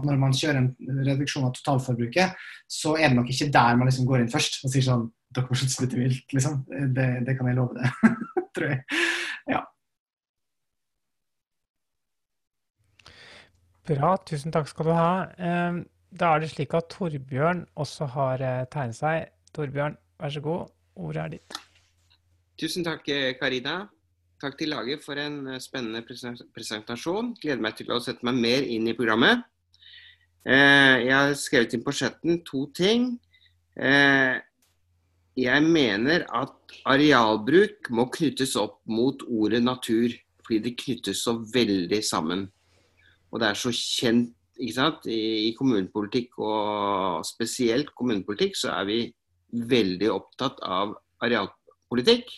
[0.00, 2.36] når man kjører en reduksjon av totalforbruket,
[2.70, 5.46] så er det nok ikke der man liksom går inn først og sier sånn Dere
[5.46, 6.64] må slutte å vilt, liksom.
[6.96, 7.90] Det, det, kan jeg love det.
[8.56, 9.00] Tror jeg.
[9.50, 9.62] Ja.
[13.90, 15.12] Bra, tusen takk skal du ha.
[16.10, 19.30] Da er det slik at Torbjørn også har eh, tegnet seg.
[19.54, 21.58] Torbjørn, vær så god, ordet er ditt.
[22.58, 23.84] Tusen takk, eh, Karina.
[24.42, 27.34] Takk til laget for en eh, spennende presentasjon.
[27.38, 29.46] Gleder meg til å sette meg mer inn i programmet.
[30.42, 33.12] Eh, jeg har skrevet inn på chatten to ting.
[33.78, 34.40] Eh,
[35.40, 40.12] jeg mener at arealbruk må knyttes opp mot ordet natur,
[40.44, 42.44] fordi det knyttes så veldig sammen.
[43.30, 45.06] Og det er så kjent ikke sant?
[45.08, 48.98] I kommunepolitikk, og spesielt kommunepolitikk, så er vi
[49.70, 50.92] veldig opptatt av
[51.24, 52.28] arealpolitikk.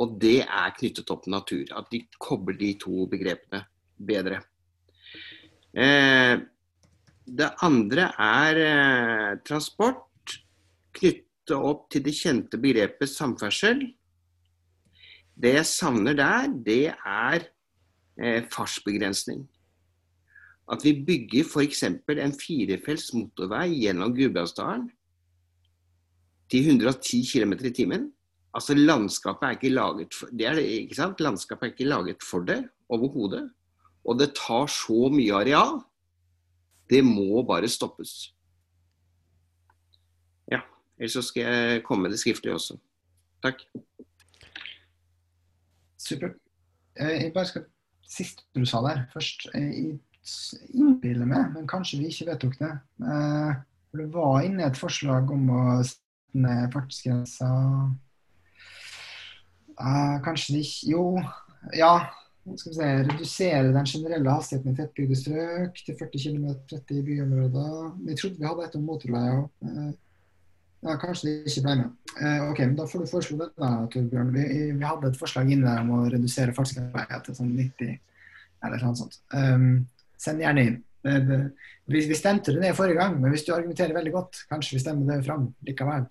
[0.00, 1.64] Og det er knyttet opp til natur.
[1.76, 3.64] At de kobler de to begrepene
[3.98, 4.40] bedre.
[5.74, 6.38] Eh,
[7.26, 10.06] det andre er eh, transport.
[11.50, 13.80] Knytte opp til det kjente begrepet samferdsel.
[15.34, 17.42] Det jeg savner der, det er
[18.22, 19.48] eh, fartsbegrensning.
[20.70, 21.82] At vi bygger f.eks.
[21.82, 24.86] en firefelts motorvei gjennom Gudbrandsdalen
[26.46, 28.08] til 110 km i timen
[28.54, 31.20] Altså, landskapet er ikke laget for det, er det ikke sant?
[31.20, 33.50] Landskapet er ikke laget for det overhodet.
[34.06, 35.82] Og det tar så mye areal.
[36.90, 38.34] Det må bare stoppes.
[41.00, 41.06] Ja.
[41.06, 42.76] Ellers så skal jeg komme med det skriftlig også.
[43.42, 43.64] Takk.
[45.96, 46.36] Supert.
[47.00, 47.68] Eh, jeg bare skal
[48.10, 49.46] Siste du sa der først.
[49.54, 49.98] Jeg
[50.74, 52.70] innbiller meg, men kanskje vi ikke vedtok det.
[53.06, 53.52] Eh,
[53.96, 57.48] det var inne et forslag om å sette ned fartsgrensa
[60.24, 61.04] kanskje det ikke Jo,
[61.76, 61.94] ja.
[62.56, 67.02] Skal vi se, redusere den generelle hastigheten i tettbygde strøk til 40 km 30 i
[67.06, 67.90] byområder.
[68.06, 69.42] Vi trodde vi hadde et om motorveier.
[70.80, 71.96] Ja, kanskje de ikke ble med.
[72.16, 74.30] Eh, ok, men Da får du foreslå det, da, Torbjørn.
[74.32, 77.98] Vi, vi, hadde et forslag inne om å redusere fartsgrensa til sånn 90
[78.64, 79.18] eller noe sånt.
[79.32, 79.86] Um,
[80.20, 80.78] send gjerne inn.
[81.04, 84.82] Vi, vi, stemte det ned forrige gang, men hvis du argumenterer veldig godt, kanskje vi
[84.82, 86.08] stemmer det fram likevel.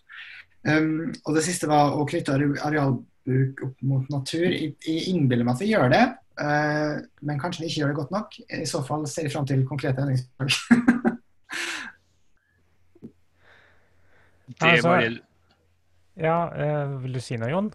[0.65, 4.49] Um, og det siste var å knytte arealbruk opp mot natur.
[4.49, 6.03] Jeg innbiller meg at vi gjør det,
[6.41, 8.41] uh, men kanskje vi ikke gjør det godt nok.
[8.61, 11.15] I så fall ser jeg fram til konkrete endringsforslag.
[14.49, 15.21] det altså, var det.
[16.19, 17.71] Ja, uh, vil du si noe, Jon?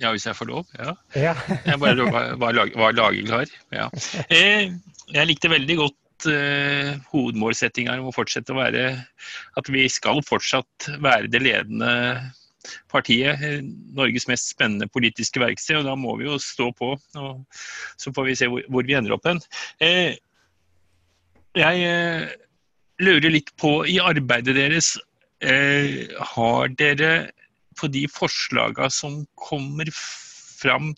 [0.00, 0.68] Ja, hvis jeg får lov?
[0.78, 0.94] Ja.
[1.18, 1.34] ja.
[1.68, 3.52] jeg bare var, var, var lagerklar.
[3.74, 3.88] Ja.
[4.32, 4.72] Eh,
[5.10, 8.84] jeg likte veldig godt uh, hovedmålsettinga om å fortsette å være
[9.60, 11.90] At vi skal fortsatt være det ledende
[12.90, 13.60] partiet, eh,
[13.96, 15.80] Norges mest spennende politiske verksted.
[15.80, 17.44] og Da må vi jo stå på, og
[17.96, 19.40] så får vi se hvor, hvor vi ender opp hen.
[19.80, 20.16] Eh,
[21.56, 22.28] jeg eh,
[23.00, 24.96] lurer litt på, i arbeidet deres,
[25.40, 27.12] har dere
[27.80, 30.92] på de forslagene som kommer fram,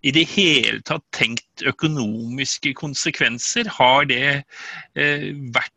[0.00, 3.68] i det hele tatt tenkt økonomiske konsekvenser?
[3.74, 4.44] Har det
[5.52, 5.74] vært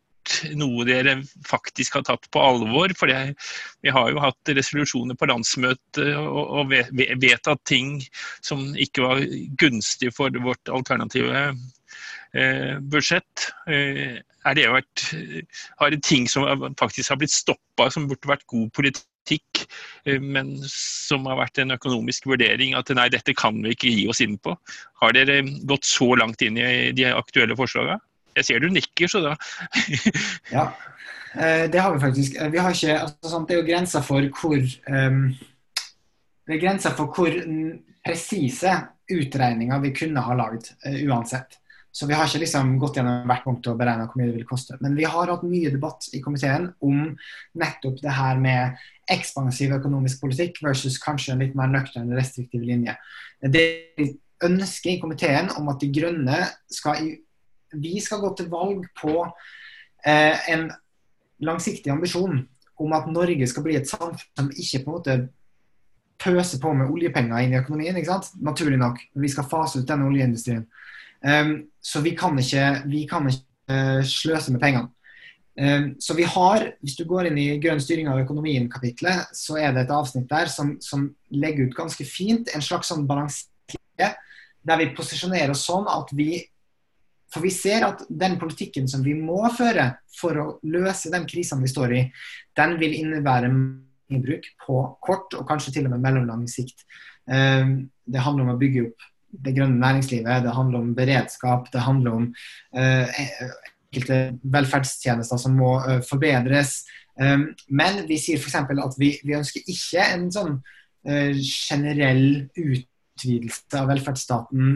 [0.56, 1.18] noe dere
[1.48, 2.94] faktisk har tatt på alvor.
[2.98, 3.36] For det,
[3.84, 6.74] vi har jo hatt resolusjoner på landsmøtet og, og
[7.22, 7.98] vedtatt ting
[8.42, 9.24] som ikke var
[9.60, 11.46] gunstig for vårt alternative
[12.34, 13.50] eh, budsjett.
[14.44, 15.04] Eh, er det vært,
[15.80, 16.46] har det ting som
[16.80, 19.64] faktisk har blitt stoppa, som burde vært god politikk,
[20.06, 24.08] eh, men som har vært en økonomisk vurdering at nei, dette kan vi ikke gi
[24.12, 24.56] oss inn på.
[25.02, 28.00] Har dere gått så langt inn i de aktuelle forslagene?
[28.34, 29.36] Jeg ser du nikker, så da
[30.56, 30.72] Ja,
[31.38, 32.36] eh, det har vi faktisk.
[32.36, 34.58] Eh, vi har ikke, altså, det er jo grenser for hvor
[34.90, 35.28] um,
[36.44, 37.36] Det er grenser for hvor
[38.04, 38.74] presise
[39.14, 41.60] utregninger vi kunne ha lagd uh, uansett.
[41.94, 44.48] Så vi har ikke liksom gått gjennom hvert punkt og beregna hvor mye det vil
[44.50, 44.80] koste.
[44.82, 47.12] Men vi har hatt mye debatt i komiteen om
[47.62, 48.80] nettopp det her med
[49.14, 52.96] ekspansiv økonomisk politikk versus kanskje en litt mer nøktern, restriktiv linje.
[53.46, 53.66] Det
[54.00, 54.10] vi
[54.44, 56.40] ønsker i komiteen om at De grønne
[56.72, 57.14] skal
[57.74, 59.14] vi skal gå til valg på
[60.06, 60.68] eh, en
[61.44, 62.44] langsiktig ambisjon
[62.80, 65.18] om at Norge skal bli et samfunn som ikke på en måte
[66.24, 67.98] pøser på med oljepenger inn i økonomien.
[67.98, 68.32] ikke sant?
[68.42, 69.02] Naturlig nok.
[69.14, 70.66] Vi skal fase ut denne oljeindustrien.
[71.24, 74.92] Um, så vi kan ikke, vi kan ikke uh, sløse med pengene.
[75.54, 79.74] Um, så vi har, Hvis du går inn i grønn styring av økonomien-kapitlet, så er
[79.74, 83.52] det et avsnitt der som, som legger ut ganske fint en slags sånn balanse
[84.64, 86.42] der vi posisjonerer oss sånn at vi
[87.34, 89.88] for vi ser at den politikken som vi må føre
[90.20, 92.02] for å løse de krisene vi står i,
[92.54, 93.50] den vil innebære
[94.22, 96.86] bruk på kort og kanskje til og med mellomlang sikt.
[97.26, 101.82] Ehm, det handler om å bygge opp det grønne næringslivet, det handler om beredskap, det
[101.82, 102.28] handler om
[102.78, 103.22] eh,
[103.94, 106.84] enkelte velferdstjenester som må uh, forbedres.
[107.14, 108.56] Um, men vi sier f.eks.
[108.58, 110.56] at vi, vi, ønsker ikke en sånn
[111.04, 114.70] generell utvidelse av velferdsstaten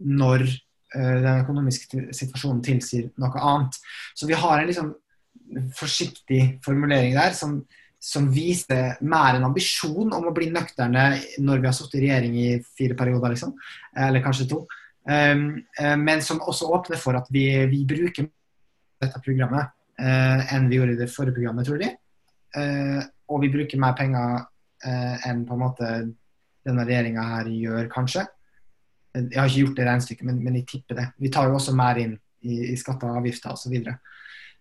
[0.00, 0.46] når
[0.94, 3.76] den økonomiske situasjonen tilsier noe annet.
[4.16, 4.94] Så vi har en liksom
[5.76, 7.58] forsiktig formulering der som,
[8.04, 11.04] som viser mer en ambisjon om å bli nøkterne
[11.40, 13.54] når vi har sittet i regjering i fire perioder, liksom.
[13.96, 14.64] Eller kanskje to.
[15.08, 15.62] Um,
[16.00, 18.28] men som også åpner for at vi, vi bruker
[19.00, 21.90] dette programmet uh, enn vi gjorde i det forrige programmet, tror de.
[22.56, 23.00] Uh,
[23.32, 24.44] og vi bruker mer penger
[24.84, 25.90] enn på en måte
[26.64, 28.26] denne regjeringa her gjør, kanskje.
[29.16, 31.06] Jeg har ikke gjort det regnestykket, men, men jeg tipper det.
[31.24, 32.12] Vi tar jo også mer inn
[32.44, 33.78] i, i skatter og avgifter osv.
[33.80, 33.94] Så,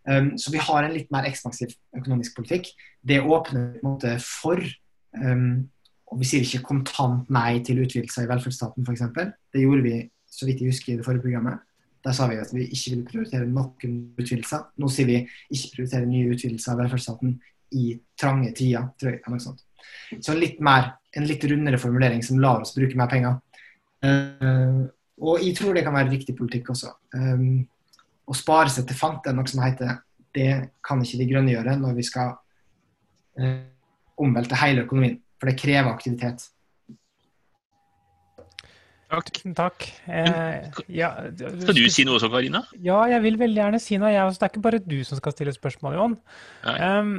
[0.08, 2.72] um, så vi har en litt mer ekspansiv økonomisk politikk.
[3.02, 4.62] Det åpner på en måte for
[5.20, 5.70] um,
[6.14, 9.02] og Vi sier ikke kontant nei til utvidelser i velferdsstaten f.eks.
[9.50, 9.96] Det gjorde vi
[10.30, 11.64] så vidt jeg husker i det forrige programmet.
[12.04, 14.68] Der sa vi at vi ikke ville prioritere noen utvidelser.
[14.78, 15.18] Nå sier vi
[15.56, 17.38] ikke prioritere nye utvidelser av velferdsstaten
[17.80, 19.24] i trange tider, tror jeg.
[19.32, 19.64] Noe sånt.
[20.22, 23.40] Så litt mer, en litt rundere formulering som lar oss bruke mer penger.
[24.04, 24.84] Uh,
[25.24, 26.92] og jeg tror det kan være riktig politikk også.
[27.16, 27.64] Um,
[28.24, 30.00] å spare seg til fant er noe som heter
[30.34, 30.50] det
[30.86, 32.34] kan ikke De Grønne gjøre når vi skal
[33.38, 33.62] eh,
[34.22, 35.20] omvelte hele økonomien.
[35.38, 36.48] For det krever aktivitet.
[39.14, 39.42] Takk.
[39.54, 39.88] Takk.
[40.10, 42.64] Eh, ja, skal du si noe også, Karina?
[42.82, 44.10] Ja, jeg vil veldig gjerne si noe.
[44.14, 46.16] Jeg, det er ikke bare du som skal stille spørsmål, Jon.
[46.66, 47.12] Um,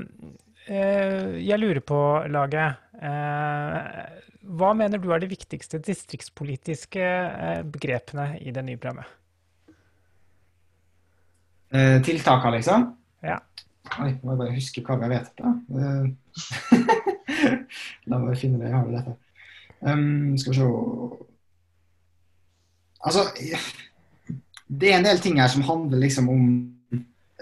[0.67, 2.01] eh, jeg lurer på,
[2.35, 2.81] laget.
[2.99, 4.25] Eh,
[4.59, 9.21] hva mener du er de viktigste distriktspolitiske eh, begrepene i det nye programmet?
[11.75, 12.87] Eh, tiltakene, liksom?
[13.25, 13.41] Ja.
[13.99, 15.31] Oi, må jeg bare huske hva jeg vet.
[15.41, 15.49] da.
[18.11, 19.14] La meg finne det jeg har det dette.
[19.85, 20.68] Um, skal vi se
[23.05, 23.27] Altså,
[24.64, 26.47] det er en del ting her som handler liksom om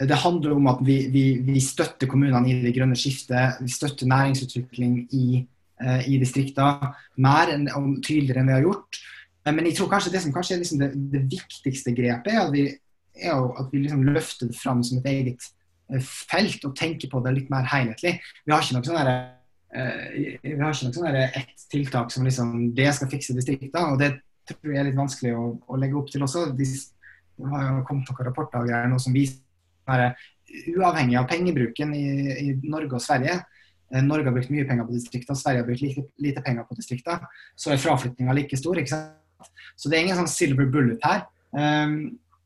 [0.00, 3.60] det handler om at vi, vi, vi støtter kommunene i det grønne skiftet.
[3.62, 5.42] Vi støtter næringsutvikling i,
[5.84, 6.90] uh, i distriktene
[7.22, 8.98] mer enn, og tydeligere enn vi har gjort.
[9.46, 12.52] Men jeg tror kanskje det som kanskje er liksom det, det, viktigste grepet, er at
[12.54, 12.66] vi,
[13.16, 15.46] er at vi liksom løfter det fram som et eget
[15.92, 18.18] uh, felt og tenker på det litt mer helhetlig.
[18.46, 19.00] Vi har ikke noe sånn
[19.72, 23.94] vi har ikke noe sånn ett tiltak som liksom det skal fikse distriktene.
[23.94, 24.10] og det
[24.48, 26.50] tror jeg er litt vanskelig å, å legge opp til også.
[26.58, 26.68] Det
[27.52, 29.40] har jo kommet noen rapporter og nå som viser
[29.90, 30.18] at
[30.76, 32.04] uavhengig av pengebruken i,
[32.42, 33.38] i, Norge og Sverige,
[33.92, 36.76] eh, Norge har brukt mye penger på distriktene, Sverige har brukt lite, lite penger på
[36.78, 38.78] distriktene, så er fraflyttinga like stor.
[38.78, 39.52] ikke sant?
[39.76, 41.24] Så det er ingen sånn silver bullet her.
[41.52, 41.96] Um,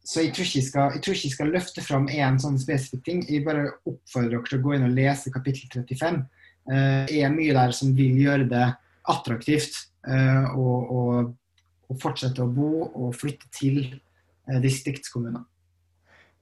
[0.06, 3.24] så jeg tror, skal, jeg tror, ikke jeg skal, løfte fram én sånn spesifikk ting.
[3.26, 6.20] Jeg bare oppfordrer dere til å gå inn og lese kapittel 35.
[6.66, 8.68] Uh, det er mye der som vil gjøre det
[9.06, 11.00] attraktivt å, å,
[11.90, 15.42] å fortsette å bo og flytte til eh, distriktskommuner.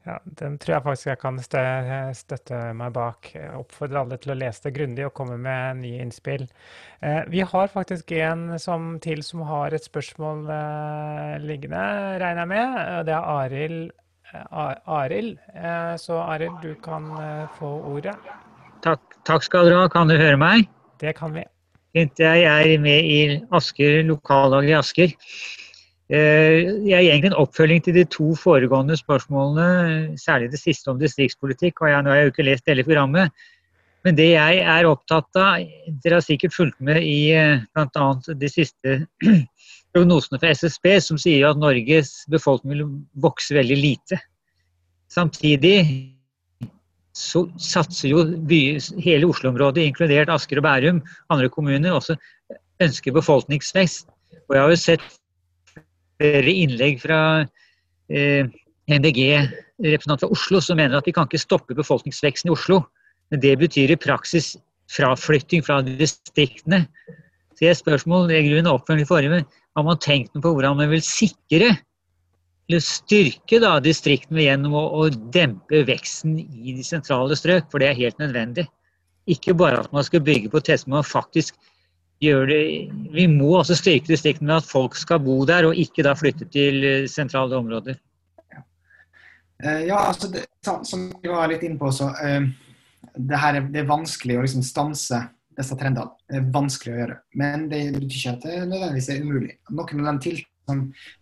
[0.05, 3.31] Ja, Den tror jeg faktisk jeg kan støtte meg bak.
[3.33, 6.45] Jeg oppfordrer alle til å lese det grundig og komme med nye innspill.
[7.01, 11.85] Eh, vi har faktisk en som, til som har et spørsmål eh, liggende,
[12.21, 12.79] regner jeg med.
[13.09, 13.95] Det er Arild.
[14.35, 15.39] Arild.
[16.03, 17.07] Så Arild, du kan
[17.55, 18.17] få ordet.
[18.85, 19.91] Takk, takk skal dere ha.
[19.93, 20.67] Kan du høre meg?
[21.01, 21.47] Det kan vi.
[21.95, 23.19] Jeg er med i
[23.55, 25.15] Asker, lokallaget i Asker.
[26.13, 31.01] Eh, jeg er egentlig en oppfølging til de to foregående spørsmålene, særlig det siste om
[31.01, 31.81] distriktspolitikk.
[31.81, 33.31] og jeg, Nå har jeg jo ikke lest hele programmet.
[34.05, 35.63] Men det jeg er opptatt av
[36.05, 38.09] Dere har sikkert fulgt med i eh, bl.a.
[38.37, 38.99] de siste
[39.95, 42.91] prognosene fra SSB, som sier at Norges befolkning vil
[43.25, 44.21] vokse veldig lite.
[45.09, 45.79] Samtidig
[47.15, 48.61] så satser jo by,
[49.01, 51.01] hele Oslo-området, inkludert Asker og Bærum,
[51.31, 52.19] andre kommuner, også
[52.83, 54.11] ønsker befolkningsvekst.
[54.51, 55.05] Og jeg har jo sett
[56.21, 57.21] flere innlegg fra
[58.11, 58.51] eh,
[58.91, 62.83] NDG-representanter fra Oslo som mener at vi kan ikke stoppe befolkningsveksten i Oslo.
[63.33, 64.55] Men det betyr i praksis
[64.93, 66.85] fraflytting fra distriktene.
[67.55, 69.45] Så jeg spørsmål, i grunnen oppfølging forrige,
[69.75, 71.75] har man tenkt noe på hvordan man vil sikre
[72.65, 77.91] eller styrke da, distriktene gjennom å, å, dempe veksten i de sentrale strøk, for det
[77.91, 78.65] er helt nødvendig.
[79.29, 81.59] Ikke bare at man skal bygge på tester men faktisk
[82.25, 82.63] gjøre det
[83.15, 86.49] Vi må også styrke distriktene med at folk skal bo der, og ikke da flytte
[86.53, 88.01] til eh, sentrale områder.
[89.65, 92.49] Ja, uh, altså det, som vi var litt inne på, så uh,
[93.15, 95.23] det, her er, det er vanskelig å liksom stanse
[95.59, 96.15] disse trendene.
[96.29, 97.21] Det er vanskelig å gjøre.
[97.41, 99.55] Men det betyr ikke at det nødvendigvis er umulig.
[99.71, 100.51] Noen av de tiltakene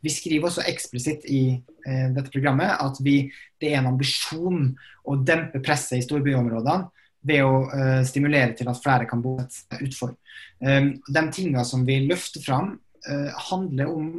[0.04, 3.26] vi skriver også eksplisitt i eh, dette programmet at vi,
[3.60, 4.70] det er en ambisjon
[5.04, 6.88] å dempe presset i storbyområdene
[7.26, 10.16] ved å uh, stimulere til at flere kan bo utfor.
[10.58, 12.74] Um, de tingene som vi løfter fram,
[13.08, 14.12] uh, handler om,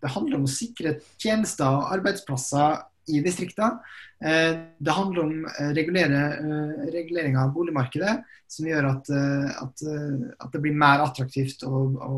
[0.00, 2.80] det handler om å sikre tjenester og arbeidsplasser
[3.10, 3.80] i distriktene.
[4.20, 8.16] Eh, det handler om eh, regulering av boligmarkedet,
[8.50, 9.10] som gjør at,
[9.62, 9.84] at,
[10.42, 12.16] at det blir mer attraktivt å, å,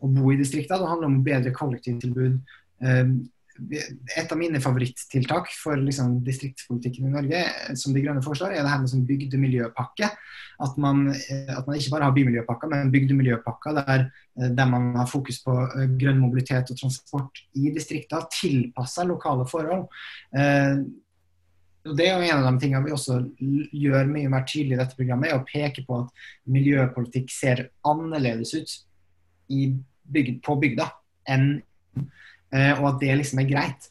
[0.00, 0.80] å bo i distriktene.
[0.82, 2.40] Det handler om bedre kollektivtilbud
[3.70, 7.42] et av mine favorittiltak for liksom, distriktspolitikken i Norge,
[7.78, 10.08] som De Grønne foreslår, er det her med sånn bygdemiljøpakke.
[10.64, 14.06] At man, eh, at man, ikke bare har bymiljøpakker, men bygdemiljøpakker der,
[14.40, 19.46] eh, der, man har fokus på eh, grønn mobilitet og transport i distriktene, tilpassa lokale
[19.48, 19.86] forhold.
[21.80, 23.22] og Det er jo en av de tingene vi også
[23.72, 28.54] gjør mye mer tydelig i dette programmet, er å peke på at miljøpolitikk ser annerledes
[28.54, 28.76] ut
[29.48, 30.90] bygd, på bygda
[31.30, 31.60] enn
[31.96, 32.04] Eh,
[32.50, 33.84] og at det liksom er greit.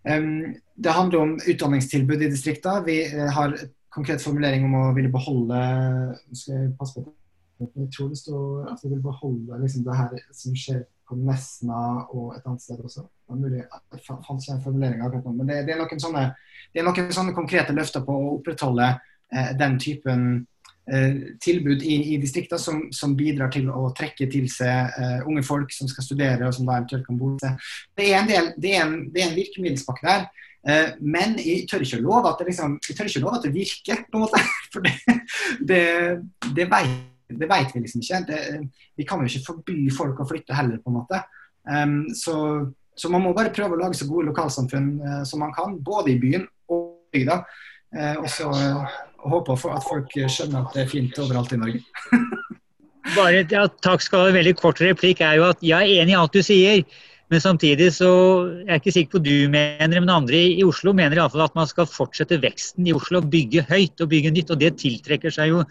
[0.00, 2.84] Det handler om utdanningstilbud i distriktene.
[2.86, 3.56] Vi har har
[3.90, 5.58] konkret formulering om å ville beholde
[6.30, 7.10] skal jeg passe på
[7.60, 10.78] jeg tror det står at vi vil beholde liksom, det her som skjer
[11.08, 13.02] på Nesna og et annet sted også.
[13.04, 16.00] Det er mulig, jeg fant ikke en formulering akkurat nå, men det, det, er noen
[16.00, 16.22] sånne,
[16.72, 20.49] det er noen sånne konkrete løfter på å opprettholde eh, den typen Eh,
[21.42, 25.70] tilbud i, i distriktene som, som, bidrar til å trekke til seg uh, unge folk
[25.74, 27.68] som skal studere og som da eventuelt kan bo seg.
[27.94, 30.24] Det er det er en, det er en virkemiddelspakke der.
[30.66, 33.54] Uh, men jeg tør ikke love at det, liksom, jeg tør ikke love at det
[33.54, 34.42] virker, på en måte.
[34.72, 34.96] For det,
[35.70, 35.84] det,
[36.58, 36.96] det, vet,
[37.30, 38.22] det vet vi liksom ikke.
[38.32, 38.40] Det,
[38.98, 41.22] vi kan jo ikke forby folk å flytte heller, på en måte.
[41.70, 42.34] Um, så,
[42.96, 46.16] så, man må bare prøve å lage så gode lokalsamfunn uh, som man kan, både
[46.16, 47.42] i byen og bygda.
[47.90, 48.84] og så og
[49.28, 51.82] håper at folk skjønner at det er fint overalt i Norge.
[53.16, 54.30] Bare ja, Takk skal ha.
[54.30, 56.84] En veldig kort replikk er jo at jeg er enig i alt du sier.
[57.30, 58.10] Men samtidig så
[58.58, 61.30] jeg er ikke sikker på du mener det, men andre i Oslo mener i alle
[61.30, 63.22] fall at man skal fortsette veksten i Oslo.
[63.22, 64.50] Bygge høyt og bygge nytt.
[64.54, 65.62] Og det tiltrekker seg jo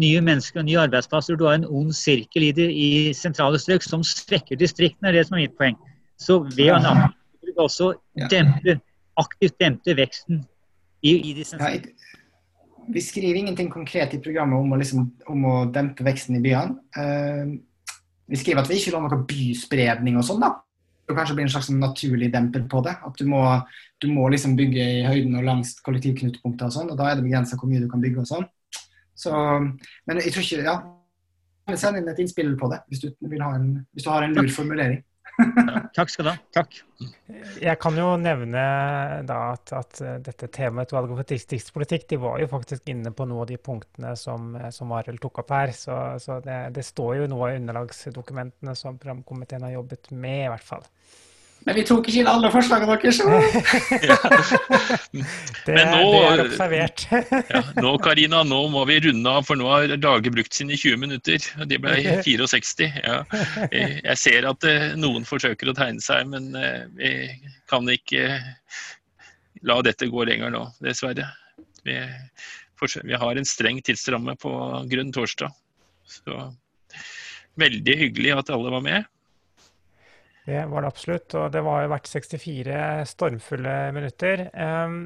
[0.00, 1.38] nye mennesker og nye arbeidsplasser.
[1.40, 5.26] Du har en ond sirkel i, det, i sentrale strøk som svekker distriktene, er det
[5.28, 5.78] som er mitt poeng.
[6.20, 7.94] Så ved å også
[8.30, 8.78] dempe,
[9.20, 10.44] aktivt dempe veksten
[11.04, 11.90] i, i de sentrale
[12.88, 16.78] vi skriver ingenting konkret i programmet om å, liksom, om å dempe veksten i byene.
[16.96, 17.58] Uh,
[18.30, 20.54] vi skriver at vi ikke vil ha noe byspredning og sånn, da.
[21.10, 22.94] Det kanskje blir en slags naturlig demper på det.
[23.02, 23.42] At du må,
[23.98, 27.26] du må liksom bygge i høyden og langs kollektivknutepunkter og sånn, og da er det
[27.26, 28.46] begrensa hvor mye du kan bygge og sånn.
[29.18, 29.34] Så,
[30.08, 34.06] men jeg tror ikke Ja, send inn et innspill på det hvis du, en, hvis
[34.06, 35.02] du har en lur formulering.
[35.96, 36.36] Takk skal du ha.
[36.54, 36.80] Takk.
[37.60, 38.62] Jeg kan jo nevne
[39.24, 43.58] at, at dette temautvalget for distriktspolitikk de var jo faktisk inne på noen av de
[43.60, 45.74] punktene som, som Arild tok opp her.
[45.76, 50.52] Så, så det, det, står jo noe i underlagsdokumentene som programkomiteen har jobbet med, i
[50.52, 50.86] hvert fall.
[51.66, 53.18] Men vi tok ikke inn alle forslagene deres.
[54.08, 54.16] ja.
[55.66, 57.04] det, Men nå, det er observert.
[57.54, 61.02] ja, nå Karina, nå må vi runde av, for nå har Dage brukt sine 20
[61.02, 61.50] minutter.
[61.68, 62.88] De ble 64.
[63.04, 63.20] Ja.
[63.74, 67.12] Jeg ser at eh, noen forsøker å tegne seg, men eh, vi
[67.70, 68.40] kan ikke
[69.68, 71.28] la dette gå lenger nå, dessverre.
[71.84, 71.96] Vi,
[73.04, 74.52] vi har en streng tidsramme på
[74.88, 75.52] grunn torsdag.
[76.08, 76.50] Så
[77.60, 79.08] veldig hyggelig at alle var med.
[80.50, 81.34] Det var det absolutt.
[81.38, 82.82] Og det har jo vært 64
[83.12, 84.48] stormfulle minutter.
[84.54, 85.04] Um,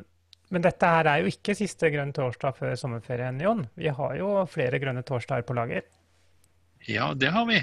[0.55, 3.65] men dette her er jo ikke siste grønn torsdag før sommerferien, Jon.
[3.77, 5.87] Vi har jo flere grønne torsdager på lager.
[6.89, 7.61] Ja, det har vi.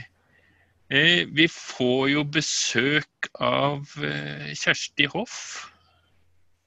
[0.92, 5.38] Eh, vi får jo besøk av eh, Kjersti Hoff.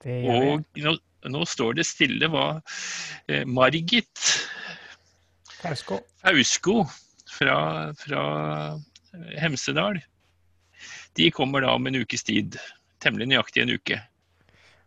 [0.05, 0.95] Og nå,
[1.33, 2.49] nå, står det stille hva
[3.29, 4.25] eh, Margit
[5.63, 6.83] Fausko
[7.33, 7.57] fra,
[7.97, 8.25] fra
[9.41, 10.03] Hemsedal
[11.17, 12.59] de kommer da om en ukes tid.
[13.05, 14.01] Temmelig nøyaktig en uke.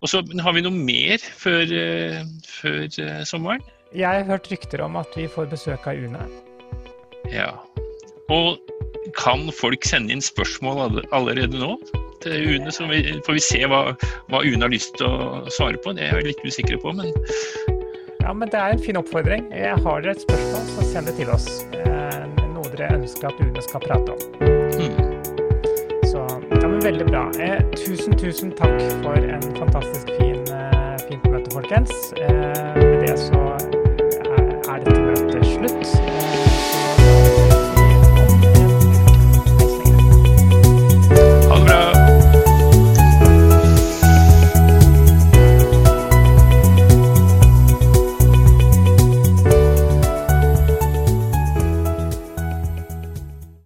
[0.01, 3.63] Og så Har vi noe mer før, uh, før uh, sommeren?
[3.95, 6.25] Jeg har hørt rykter om at vi får besøk av UNE.
[7.31, 7.53] Ja.
[8.29, 8.59] Og
[9.15, 11.77] kan folk sende inn spørsmål allerede nå
[12.23, 12.73] til UNE?
[12.75, 13.81] Så vi, får vi se hva,
[14.27, 15.95] hva UNE har lyst til å svare på.
[15.95, 17.13] Det er jeg litt usikker på, men
[18.19, 19.47] Ja, men det er en fin oppfordring.
[19.55, 21.47] Jeg har dere et spørsmål, så send det til oss.
[21.71, 22.21] Eh,
[22.51, 24.56] noe dere ønsker at UNE skal prate om.
[26.87, 27.31] Veldig bra.
[27.39, 32.13] Eh, tusen, tusen takk for en fantastisk fin, eh, fint møte, folkens.
[32.15, 36.16] Eh, med det så er, er dette møtet slutt.